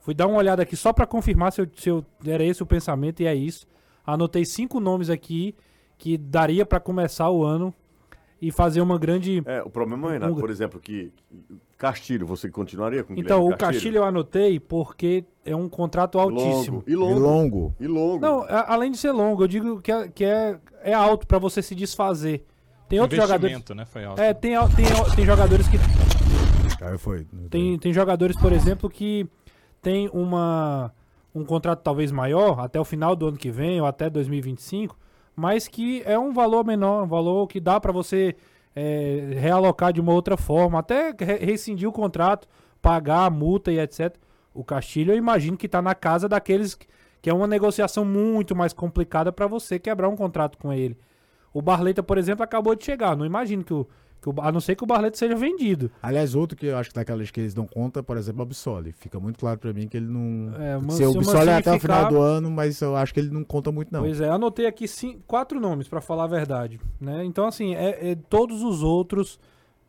[0.01, 2.67] Fui dar uma olhada aqui só para confirmar se, eu, se eu, era esse o
[2.67, 3.67] pensamento e é isso.
[4.07, 5.55] Anotei cinco nomes aqui
[5.99, 7.75] que daria para começar o ano
[8.41, 9.43] e fazer uma grande.
[9.45, 10.37] É, o problema, Renato, um...
[10.37, 11.13] por exemplo, que
[11.79, 13.73] Castilho, você continuaria com Então, o Castilho?
[13.73, 16.83] Castilho eu anotei porque é um contrato altíssimo.
[16.85, 17.17] E longo.
[17.17, 17.75] E longo.
[17.81, 18.19] E longo.
[18.19, 21.39] Não, a, além de ser longo, eu digo que é, que é, é alto para
[21.39, 22.45] você se desfazer.
[22.89, 23.65] Tem outros jogadores.
[23.77, 24.21] Né, foi alto.
[24.21, 25.77] É, tem, tem, tem jogadores que.
[26.85, 27.25] Aí foi.
[27.49, 29.29] Tem, tem jogadores, por exemplo, que
[29.81, 30.93] tem uma,
[31.33, 34.99] um contrato talvez maior, até o final do ano que vem ou até 2025,
[35.37, 38.35] mas que é um valor menor, um valor que dá para você
[38.75, 42.49] é, realocar de uma outra forma, até rescindir o contrato,
[42.81, 44.17] pagar a multa e etc.
[44.55, 46.77] O Castilho, eu imagino que está na casa daqueles
[47.21, 50.97] que é uma negociação muito mais complicada para você quebrar um contrato com ele.
[51.53, 53.17] O Barleta, por exemplo, acabou de chegar.
[53.17, 53.89] Não imagino que que o
[54.41, 55.91] a não ser que o Barleta seja vendido.
[56.03, 58.45] Aliás, outro que eu acho que daquela lista que eles dão conta, por exemplo, é
[58.45, 58.93] o Absoli.
[58.93, 60.55] Fica muito claro pra mim que ele não.
[60.61, 62.97] É, Man- Se o se o Absoli é até o final do ano, mas eu
[62.97, 64.01] acho que ele não conta muito, não.
[64.01, 66.81] Pois é, anotei aqui cin- quatro nomes, pra falar a verdade.
[67.01, 67.25] Né?
[67.25, 69.39] Então, assim, é, é todos os outros.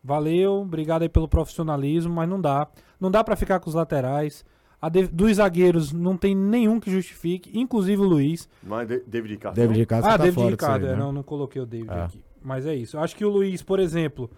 [0.03, 2.67] Valeu, obrigado aí pelo profissionalismo, mas não dá.
[2.99, 4.45] Não dá pra ficar com os laterais.
[4.82, 8.47] A de- dos zagueiros não tem nenhum que justifique, inclusive o Luiz.
[8.63, 9.55] Mas De- David Ricardo.
[9.55, 9.77] David?
[9.80, 10.99] Ricardo ah, tá David fora Ricardo, aí, é, né?
[11.01, 12.03] não, não coloquei o David É.
[12.03, 12.23] aqui.
[12.41, 12.97] Mas é isso.
[12.97, 14.29] Eu acho que o Luiz, por exemplo,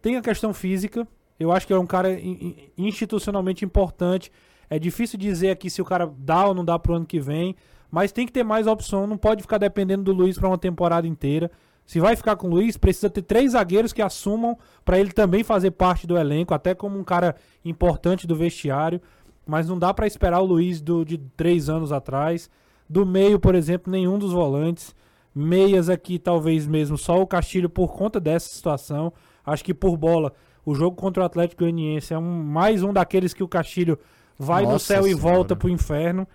[0.00, 1.06] tem a questão física.
[1.38, 4.30] Eu acho que é um cara in- in- institucionalmente importante.
[4.70, 7.54] É difícil dizer aqui se o cara dá ou não dá pro ano que vem.
[7.90, 9.06] Mas tem que ter mais opção.
[9.06, 11.50] Não pode ficar dependendo do Luiz pra uma temporada inteira.
[11.86, 15.44] Se vai ficar com o Luiz, precisa ter três zagueiros que assumam pra ele também
[15.44, 19.00] fazer parte do elenco, até como um cara importante do vestiário.
[19.46, 22.48] Mas não dá pra esperar o Luiz do, de três anos atrás.
[22.88, 24.94] Do meio, por exemplo, nenhum dos volantes.
[25.34, 29.12] Meias aqui, talvez mesmo só o Castilho por conta dessa situação.
[29.44, 30.32] Acho que por bola,
[30.64, 33.98] o jogo contra o Atlético Goianiense é um, mais um daqueles que o Castilho
[34.38, 35.22] vai no Nossa céu e Senhora.
[35.22, 36.26] volta pro inferno.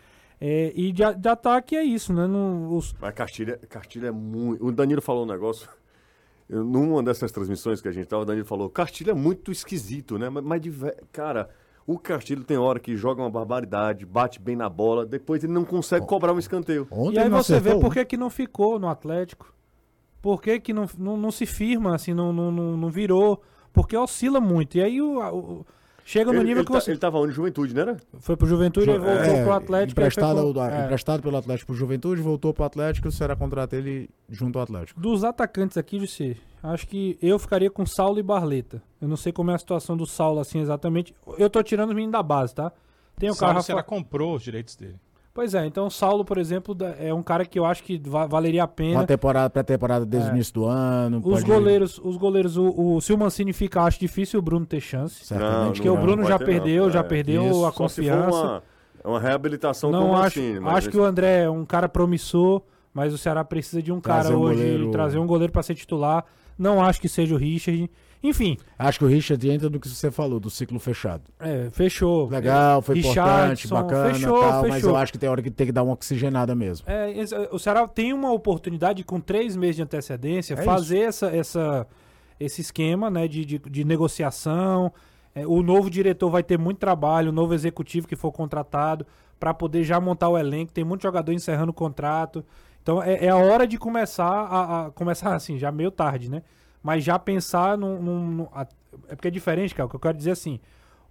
[0.41, 2.25] É, e de, de ataque é isso, né?
[2.27, 4.65] No- os- Mas Castilho, é- Castilho é muito.
[4.65, 5.67] O Danilo falou um negócio.
[6.49, 10.17] eu- numa dessas transmissões que a gente tava, o Danilo falou: Castilho é muito esquisito,
[10.17, 10.29] né?
[10.29, 10.71] Mas, mas de
[11.11, 11.49] cara,
[11.91, 15.65] o Castilho tem hora que joga uma barbaridade, bate bem na bola, depois ele não
[15.65, 16.87] consegue cobrar um escanteio.
[16.91, 19.51] Ontem E aí você vê por que, que não ficou no Atlético.
[20.21, 23.41] Por que, que não, não, não se firma, assim, não, não, não, não virou.
[23.73, 24.77] Porque oscila muito.
[24.77, 25.65] E aí o, o-
[26.11, 26.91] chega no Ele, nível ele, que tá- você.
[26.91, 27.33] ele tava onde?
[27.33, 27.81] Juventude, né?
[27.81, 27.97] Era?
[28.19, 29.99] Foi pro Juventude e Jo- voltou é, pro Atlético.
[30.01, 30.85] Emprestado, foi ao- pro- é.
[30.85, 34.63] emprestado pelo Atlético pro Juventude, voltou pro Atlético e o Ceará contrata ele junto ao
[34.63, 34.99] Atlético.
[34.99, 38.81] Dos atacantes aqui, Jussi, acho que eu ficaria com Saulo e Barleta.
[39.01, 41.13] Eu não sei como é a situação do Saulo, assim, exatamente.
[41.37, 42.71] Eu tô tirando os meninos da base, tá?
[43.17, 43.63] Tem o Saulo cara.
[43.63, 44.95] Será comprou os direitos dele.
[45.33, 48.25] Pois é, então o Saulo, por exemplo, é um cara que eu acho que va-
[48.25, 48.99] valeria a pena.
[48.99, 50.31] Uma temporada, pré-temporada desde É.
[50.31, 51.17] o início do ano.
[51.19, 54.65] Os pode- goleiros, os goleiros, o, o, se o Mancini ficar, acho difícil o Bruno
[54.65, 55.23] ter chance.
[55.23, 56.01] Certamente Porque o não.
[56.01, 56.91] Bruno vai já perdeu, não.
[56.91, 57.65] já É, perdeu isso.
[57.65, 58.37] a confiança.
[58.37, 58.63] uma,
[59.05, 60.59] uma reabilitação com Não o acho, Mancini.
[60.59, 62.61] mas acho que o André é um cara promissor,
[62.93, 65.63] mas o Ceará precisa de um Trazer cara um hoje, goleiro- trazer um goleiro pra
[65.63, 66.25] ser titular.
[66.57, 67.89] Não acho que seja o Richard.
[68.21, 71.23] Enfim, Acho que o Richard entra no que você falou, do ciclo fechado.
[71.39, 72.27] é, fechou.
[72.27, 74.89] Legal, foi importante, bacana fechou, tal, mas fechou.
[74.89, 76.85] eu acho que tem hora que tem que dar uma oxigenada mesmo.
[76.89, 77.13] É,
[77.51, 81.87] o Ceará tem uma oportunidade com três meses de antecedência É fazer essa, essa,
[82.37, 84.91] esse esquema né, de, de, de negociação.
[85.33, 89.05] É, o novo diretor vai ter muito trabalho, o novo executivo que for contratado,
[89.39, 90.73] para poder já montar o elenco.
[90.73, 92.43] Tem muito jogador encerrando o contrato.
[92.83, 96.41] Então é, é a hora de começar a, a- começar assim, já meio tarde, né?
[96.81, 98.01] Mas já pensar num.
[98.01, 98.67] num- num- a-
[99.07, 99.85] é porque é diferente, cara.
[99.87, 100.59] O que eu quero dizer é assim: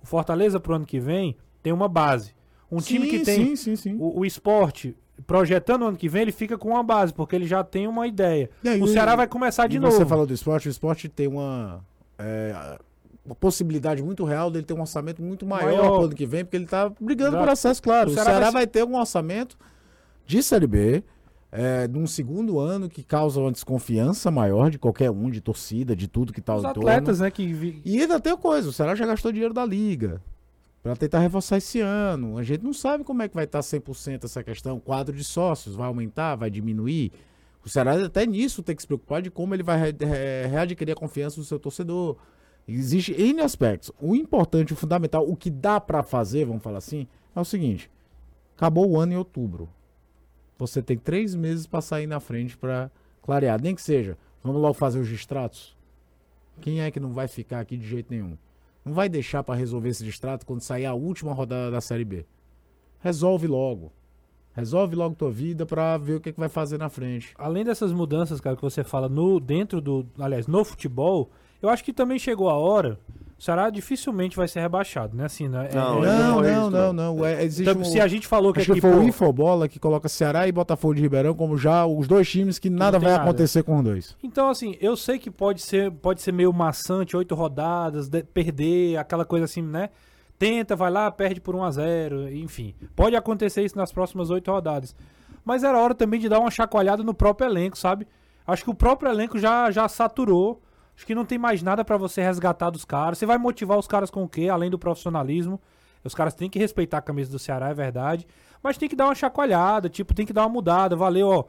[0.03, 2.35] o Fortaleza pro ano que vem tem uma base.
[2.71, 3.97] Um time que tem Sim, sim, sim.
[3.99, 4.97] o, o esporte
[5.27, 8.07] projetando o ano que vem, ele fica com uma base, porque ele já tem uma
[8.07, 8.49] ideia.
[8.65, 9.97] Aí, o Ceará vai começar de novo.
[9.97, 11.85] Você falou do esporte, o esporte tem uma,
[12.19, 12.79] é,
[13.27, 15.93] uma possibilidade muito real dele ter um orçamento muito maior, Maior.
[15.97, 17.45] pro ano que vem, porque ele tá brigando Exato.
[17.45, 18.09] por acesso, claro.
[18.11, 18.67] O O Ceará Ceará, vai vai...
[18.69, 19.59] ter um orçamento
[20.25, 21.03] de Série B,
[21.51, 26.07] é, num segundo ano que causa uma desconfiança maior de qualquer um, de torcida, de
[26.07, 29.07] tudo que tá Os atletas, né, que vi- E ainda tem coisa, o Ceará já
[29.07, 30.23] gastou dinheiro da Liga
[30.83, 32.37] para tentar reforçar esse ano.
[32.39, 34.77] A gente não sabe como é que vai estar 100% essa questão.
[34.77, 37.13] O quadro de sócios vai aumentar, vai diminuir.
[37.65, 40.93] O Ceará até nisso tem que se preocupar de como ele vai re- re- readquirir
[40.93, 42.17] a confiança do seu torcedor.
[42.67, 43.91] Existe N aspectos.
[44.01, 47.91] O importante, o fundamental, o que dá para fazer, vamos falar assim, é o seguinte.
[48.57, 49.69] Acabou o ano em outubro.
[50.59, 52.91] Você tem três meses para sair na frente para
[53.23, 53.63] clarear.
[53.63, 55.77] Nem que seja, vamos logo fazer os distratos.
[56.61, 58.37] Quem é que não vai ficar aqui de jeito nenhum?
[58.85, 62.27] Não vai deixar para resolver esse distrato quando sair a última rodada da Série B.
[63.01, 63.93] Resolve logo.
[64.55, 67.33] Resolve logo tua vida para ver o que, que vai fazer na frente.
[67.39, 71.31] além dessas mudanças, cara, que você fala no dentro do, aliás, no futebol,
[71.63, 72.99] eu acho que também chegou a hora.
[73.39, 75.25] O Ceará dificilmente vai ser rebaixado, né?
[75.27, 75.69] Assim, né?
[75.71, 77.17] É- Não, é- Não, corre não, não, não.
[77.17, 77.25] não.
[77.25, 79.05] É, existe Então, um- se a gente falou que Acho aqui, que foi pô, o
[79.05, 82.99] Infobola que coloca Ceará e Botafogo de Ribeirão como já os dois times que nada
[82.99, 83.23] vai nada.
[83.23, 84.17] acontecer com os dois.
[84.25, 88.97] Então, assim, eu sei que pode ser, pode ser meio maçante, oito rodadas, de- perder,
[88.97, 89.91] aquela coisa assim, né?
[90.37, 92.75] Tenta, vai lá, perde por 1 a 0 enfim.
[92.97, 94.97] Pode acontecer isso nas próximas oito rodadas.
[95.45, 98.05] Mas era hora também de dar uma chacoalhada no próprio elenco, sabe?
[98.45, 100.61] Acho que o próprio elenco já, já saturou.
[100.99, 103.19] Acho que não tem mais nada pra você resgatar dos caras.
[103.19, 104.49] Você vai motivar os caras com o quê?
[104.49, 105.61] Além do profissionalismo.
[106.03, 108.27] Os caras têm que respeitar a camisa do Ceará, é verdade.
[108.61, 110.97] Mas tem que dar uma chacoalhada, tipo, tem que dar uma mudada.
[110.97, 111.45] Valeu, ó.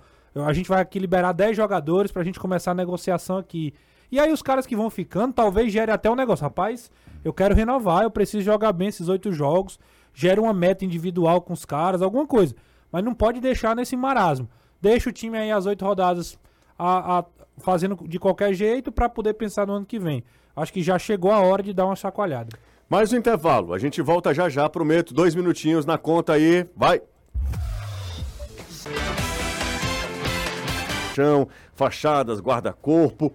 [0.45, 3.73] A gente vai aqui liberar 10 jogadores pra gente começar a negociação aqui.
[4.11, 6.43] E aí os caras que vão ficando, talvez gere até um negócio.
[6.43, 6.91] Rapaz,
[7.25, 9.79] eu quero renovar, eu preciso jogar bem esses oito jogos.
[10.13, 12.55] Gera uma meta individual com os caras, alguma coisa.
[12.91, 14.47] mas não pode deixar nesse marasmo.
[14.79, 16.37] Deixa o time aí as oito rodadas
[16.77, 17.25] a, a-
[17.59, 20.23] fazendo de qualquer jeito para poder pensar no ano que vem.
[20.55, 22.49] Acho que já chegou a hora de dar uma chacoalhada.
[22.89, 23.73] Mais um intervalo.
[23.73, 25.13] A gente volta já já, prometo.
[25.13, 26.65] Dois minutinhos na conta aí.
[26.75, 27.01] Vai.
[31.13, 33.31] Chão, fachadas, guarda-corpo.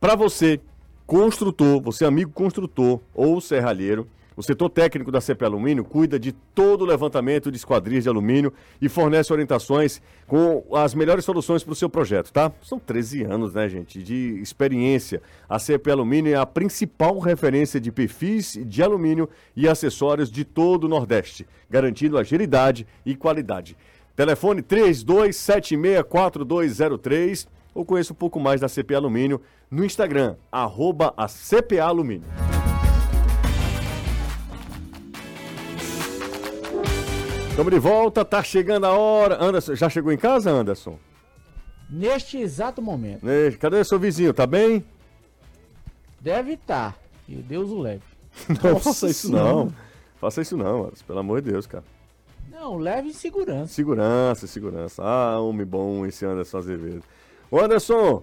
[0.00, 0.60] Para você,
[1.06, 6.82] construtor, você amigo construtor ou serralheiro, o setor técnico da CP Alumínio cuida de todo
[6.82, 11.76] o levantamento de esquadrias de alumínio e fornece orientações com as melhores soluções para o
[11.76, 12.52] seu projeto, tá?
[12.62, 15.20] São 13 anos, né, gente, de experiência.
[15.48, 20.84] A CP Alumínio é a principal referência de perfis de alumínio e acessórios de todo
[20.84, 23.76] o Nordeste, garantindo agilidade e qualidade.
[24.14, 31.84] Telefone 32764203 ou conheça um pouco mais da CP Alumínio no Instagram, arroba a CPA
[31.84, 32.28] Alumínio.
[37.60, 39.36] Estamos de volta, tá chegando a hora.
[39.38, 40.98] Anderson, já chegou em casa, Anderson?
[41.90, 43.20] Neste exato momento.
[43.60, 44.32] Cadê seu vizinho?
[44.32, 44.82] Tá bem?
[46.18, 46.96] Deve estar.
[47.26, 48.00] Que Deus o leve.
[48.64, 49.70] Não faça isso não.
[50.18, 51.84] Faça isso não, Anderson, pelo amor de Deus, cara.
[52.50, 53.74] Não, leve em segurança.
[53.74, 55.02] Segurança, segurança.
[55.02, 57.02] Ah, homem bom esse Anderson Azevedo.
[57.50, 58.22] Ô Anderson,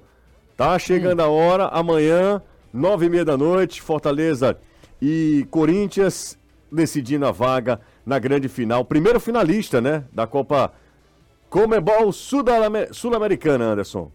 [0.55, 2.41] tá chegando a hora, amanhã,
[2.73, 4.57] nove e meia da noite, Fortaleza
[4.99, 6.39] e Corinthians
[6.71, 8.85] decidindo a vaga na grande final.
[8.85, 10.71] Primeiro finalista, né, da Copa
[11.49, 14.09] Comebol Sul-Americana, Anderson.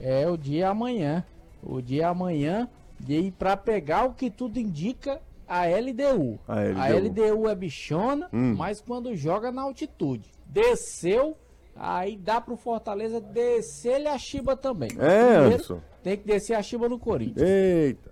[0.00, 1.24] É o dia amanhã.
[1.62, 2.68] O dia amanhã
[2.98, 6.38] de para pegar o que tudo indica a LDU.
[6.46, 7.48] A LDU.
[7.48, 8.54] é bichona, Hum.
[8.56, 10.30] mas quando joga na altitude.
[10.46, 11.36] Desceu,
[11.74, 14.90] aí dá pro Fortaleza descer-lhe a Chiba também.
[14.98, 15.80] É, Anderson.
[16.02, 17.48] Tem que descer a Chiba no Corinthians.
[17.48, 18.11] Eita.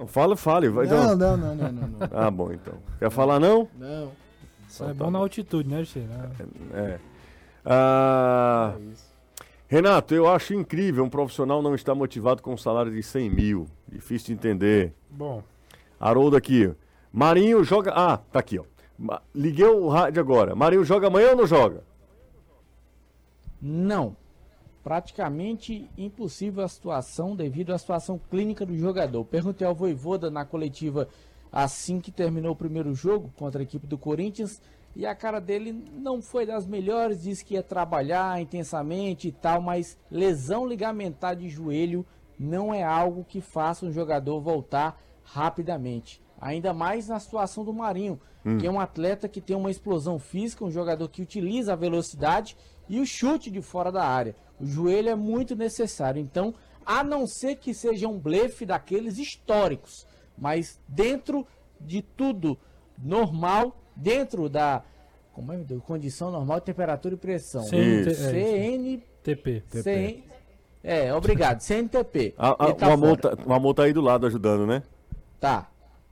[0.00, 0.70] Não, fala, fale.
[0.70, 1.98] Vai, Não, não, não, não, não, não.
[2.10, 2.72] Ah, bom, então.
[2.98, 3.68] Quer falar não?
[3.78, 4.12] Não.
[4.66, 6.06] Isso é bom na altitude, né, Che?
[6.72, 6.98] É.
[7.66, 8.74] Ah,
[9.68, 13.66] Renato, eu acho incrível um profissional não estar motivado com um salário de 100 mil.
[13.86, 14.94] Difícil de entender.
[15.10, 15.42] Bom.
[16.00, 16.72] Haroldo aqui.
[17.12, 17.92] Marinho joga.
[17.94, 18.64] Ah, tá aqui, ó.
[19.34, 20.54] Liguei o rádio agora.
[20.54, 21.84] Marinho joga amanhã ou não joga?
[23.60, 24.16] Não.
[24.90, 29.24] Praticamente impossível a situação devido à situação clínica do jogador.
[29.24, 31.06] Perguntei ao Voivoda na coletiva
[31.52, 34.60] assim que terminou o primeiro jogo contra a equipe do Corinthians
[34.96, 39.62] e a cara dele não foi das melhores, disse que ia trabalhar intensamente e tal,
[39.62, 42.04] mas lesão ligamentar de joelho
[42.36, 46.20] não é algo que faça um jogador voltar rapidamente.
[46.40, 48.58] Ainda mais na situação do Marinho, Hum.
[48.58, 52.56] que é um atleta que tem uma explosão física, um jogador que utiliza a velocidade
[52.88, 54.34] e o chute de fora da área.
[54.60, 56.20] O joelho é muito necessário.
[56.20, 56.54] Então,
[56.84, 60.06] a não ser que seja um blefe daqueles históricos,
[60.36, 61.46] mas dentro
[61.80, 62.58] de tudo
[62.98, 64.82] normal, dentro da
[65.32, 67.62] como é, Deus, condição normal, temperatura e pressão.
[67.62, 67.68] É,
[68.12, 69.62] CN TP.
[69.70, 70.24] CN
[70.82, 71.60] É, obrigado.
[71.60, 72.34] CNTP.
[72.36, 73.36] A, a, tá o, amor fora.
[73.36, 74.82] tá, o amor tá aí do lado ajudando, né?
[75.38, 75.70] Tá.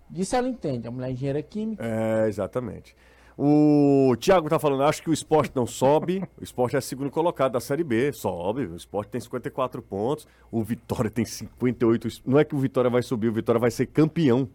[0.09, 0.89] Disso ela entende.
[0.89, 1.85] A mulher é engenheira química.
[1.85, 2.95] É, exatamente.
[3.41, 6.25] O Thiago tá falando, acho que o esporte não sobe.
[6.41, 8.13] O esporte é segundo colocado da Série B.
[8.13, 8.67] Sobe.
[8.67, 10.27] O esporte tem 54 pontos.
[10.51, 12.09] O Vitória tem 58.
[12.27, 14.49] Não é que o Vitória vai subir, o Vitória vai ser campeão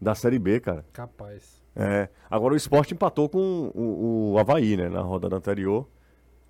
[0.00, 0.86] da Série B, cara.
[0.90, 1.60] Capaz.
[1.76, 2.08] É.
[2.30, 4.88] Agora o esporte empatou com o, o Havaí, né?
[4.88, 5.86] Na rodada anterior.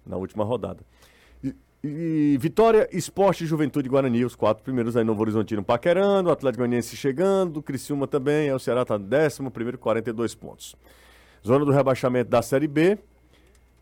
[0.07, 0.85] Na última rodada.
[1.43, 1.53] E,
[1.83, 6.61] e Vitória, Esporte, Juventude e Guarani, os quatro primeiros aí, Novo Horizontino paquerando, o Atlético
[6.61, 10.77] Goianiense chegando, Criciúma também, aí o Ceará tá décimo primeiro, 42 pontos.
[11.49, 12.99] Zona do rebaixamento da Série B,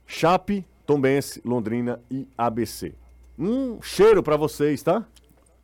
[0.07, 2.95] Chape, Tombense, Londrina e ABC.
[3.37, 5.05] Um cheiro pra vocês, tá?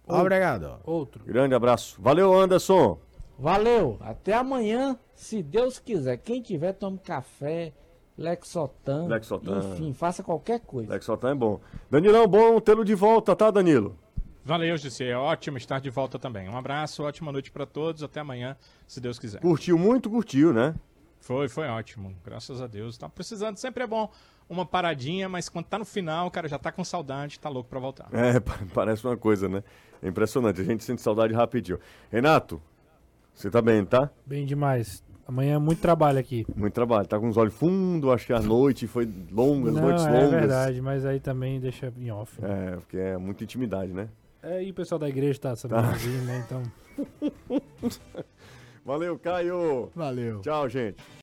[0.05, 0.81] Obrigado.
[0.83, 1.25] Outro.
[1.25, 2.03] Grande abraço.
[2.03, 2.99] Valeu, Anderson.
[3.39, 3.99] Valeu.
[4.01, 6.17] Até amanhã, se Deus quiser.
[6.17, 7.73] Quem tiver, tome café,
[8.19, 9.07] Lexotan.
[9.07, 9.61] Lexotan.
[9.61, 10.93] Enfim, faça qualquer coisa.
[10.93, 11.61] Lexotan é bom.
[11.89, 13.97] Danilão, bom tê-lo de volta, tá, Danilo?
[14.45, 15.05] Valeu, GC.
[15.05, 16.49] É ótimo estar de volta também.
[16.49, 18.03] Um abraço, ótima noite pra todos.
[18.03, 18.57] Até amanhã,
[18.89, 19.41] se Deus quiser.
[19.41, 20.75] Curtiu muito, curtiu, né?
[21.23, 22.15] Foi, foi ótimo.
[22.25, 22.99] Graças a Deus.
[22.99, 24.11] Tá precisando, sempre é bom
[24.49, 27.71] uma paradinha, mas quando tá no final, o cara já tá com saudade, tá louco
[27.71, 28.09] pra voltar.
[28.13, 29.63] É, pa- parece uma coisa, né?
[30.03, 31.79] É impressionante, a gente sente saudade rapidinho.
[32.11, 32.61] Renato,
[33.35, 34.11] você tá bem, tá?
[34.27, 35.03] Bem demais.
[35.27, 36.45] Amanhã é muito trabalho aqui.
[36.57, 39.83] Muito trabalho, tá com os olhos fundos, acho que a noite foi longa, as Não,
[39.83, 40.31] noites é longas.
[40.31, 42.37] verdade, mas aí também deixa em off.
[42.45, 44.09] É, porque é muita intimidade, né?
[44.43, 45.97] É, e o pessoal da igreja tá sabendo Tá.
[46.27, 46.45] né?
[46.45, 46.63] Então.
[48.85, 49.91] Valeu, Caio.
[49.95, 50.41] Valeu.
[50.41, 51.22] Tchau, gente.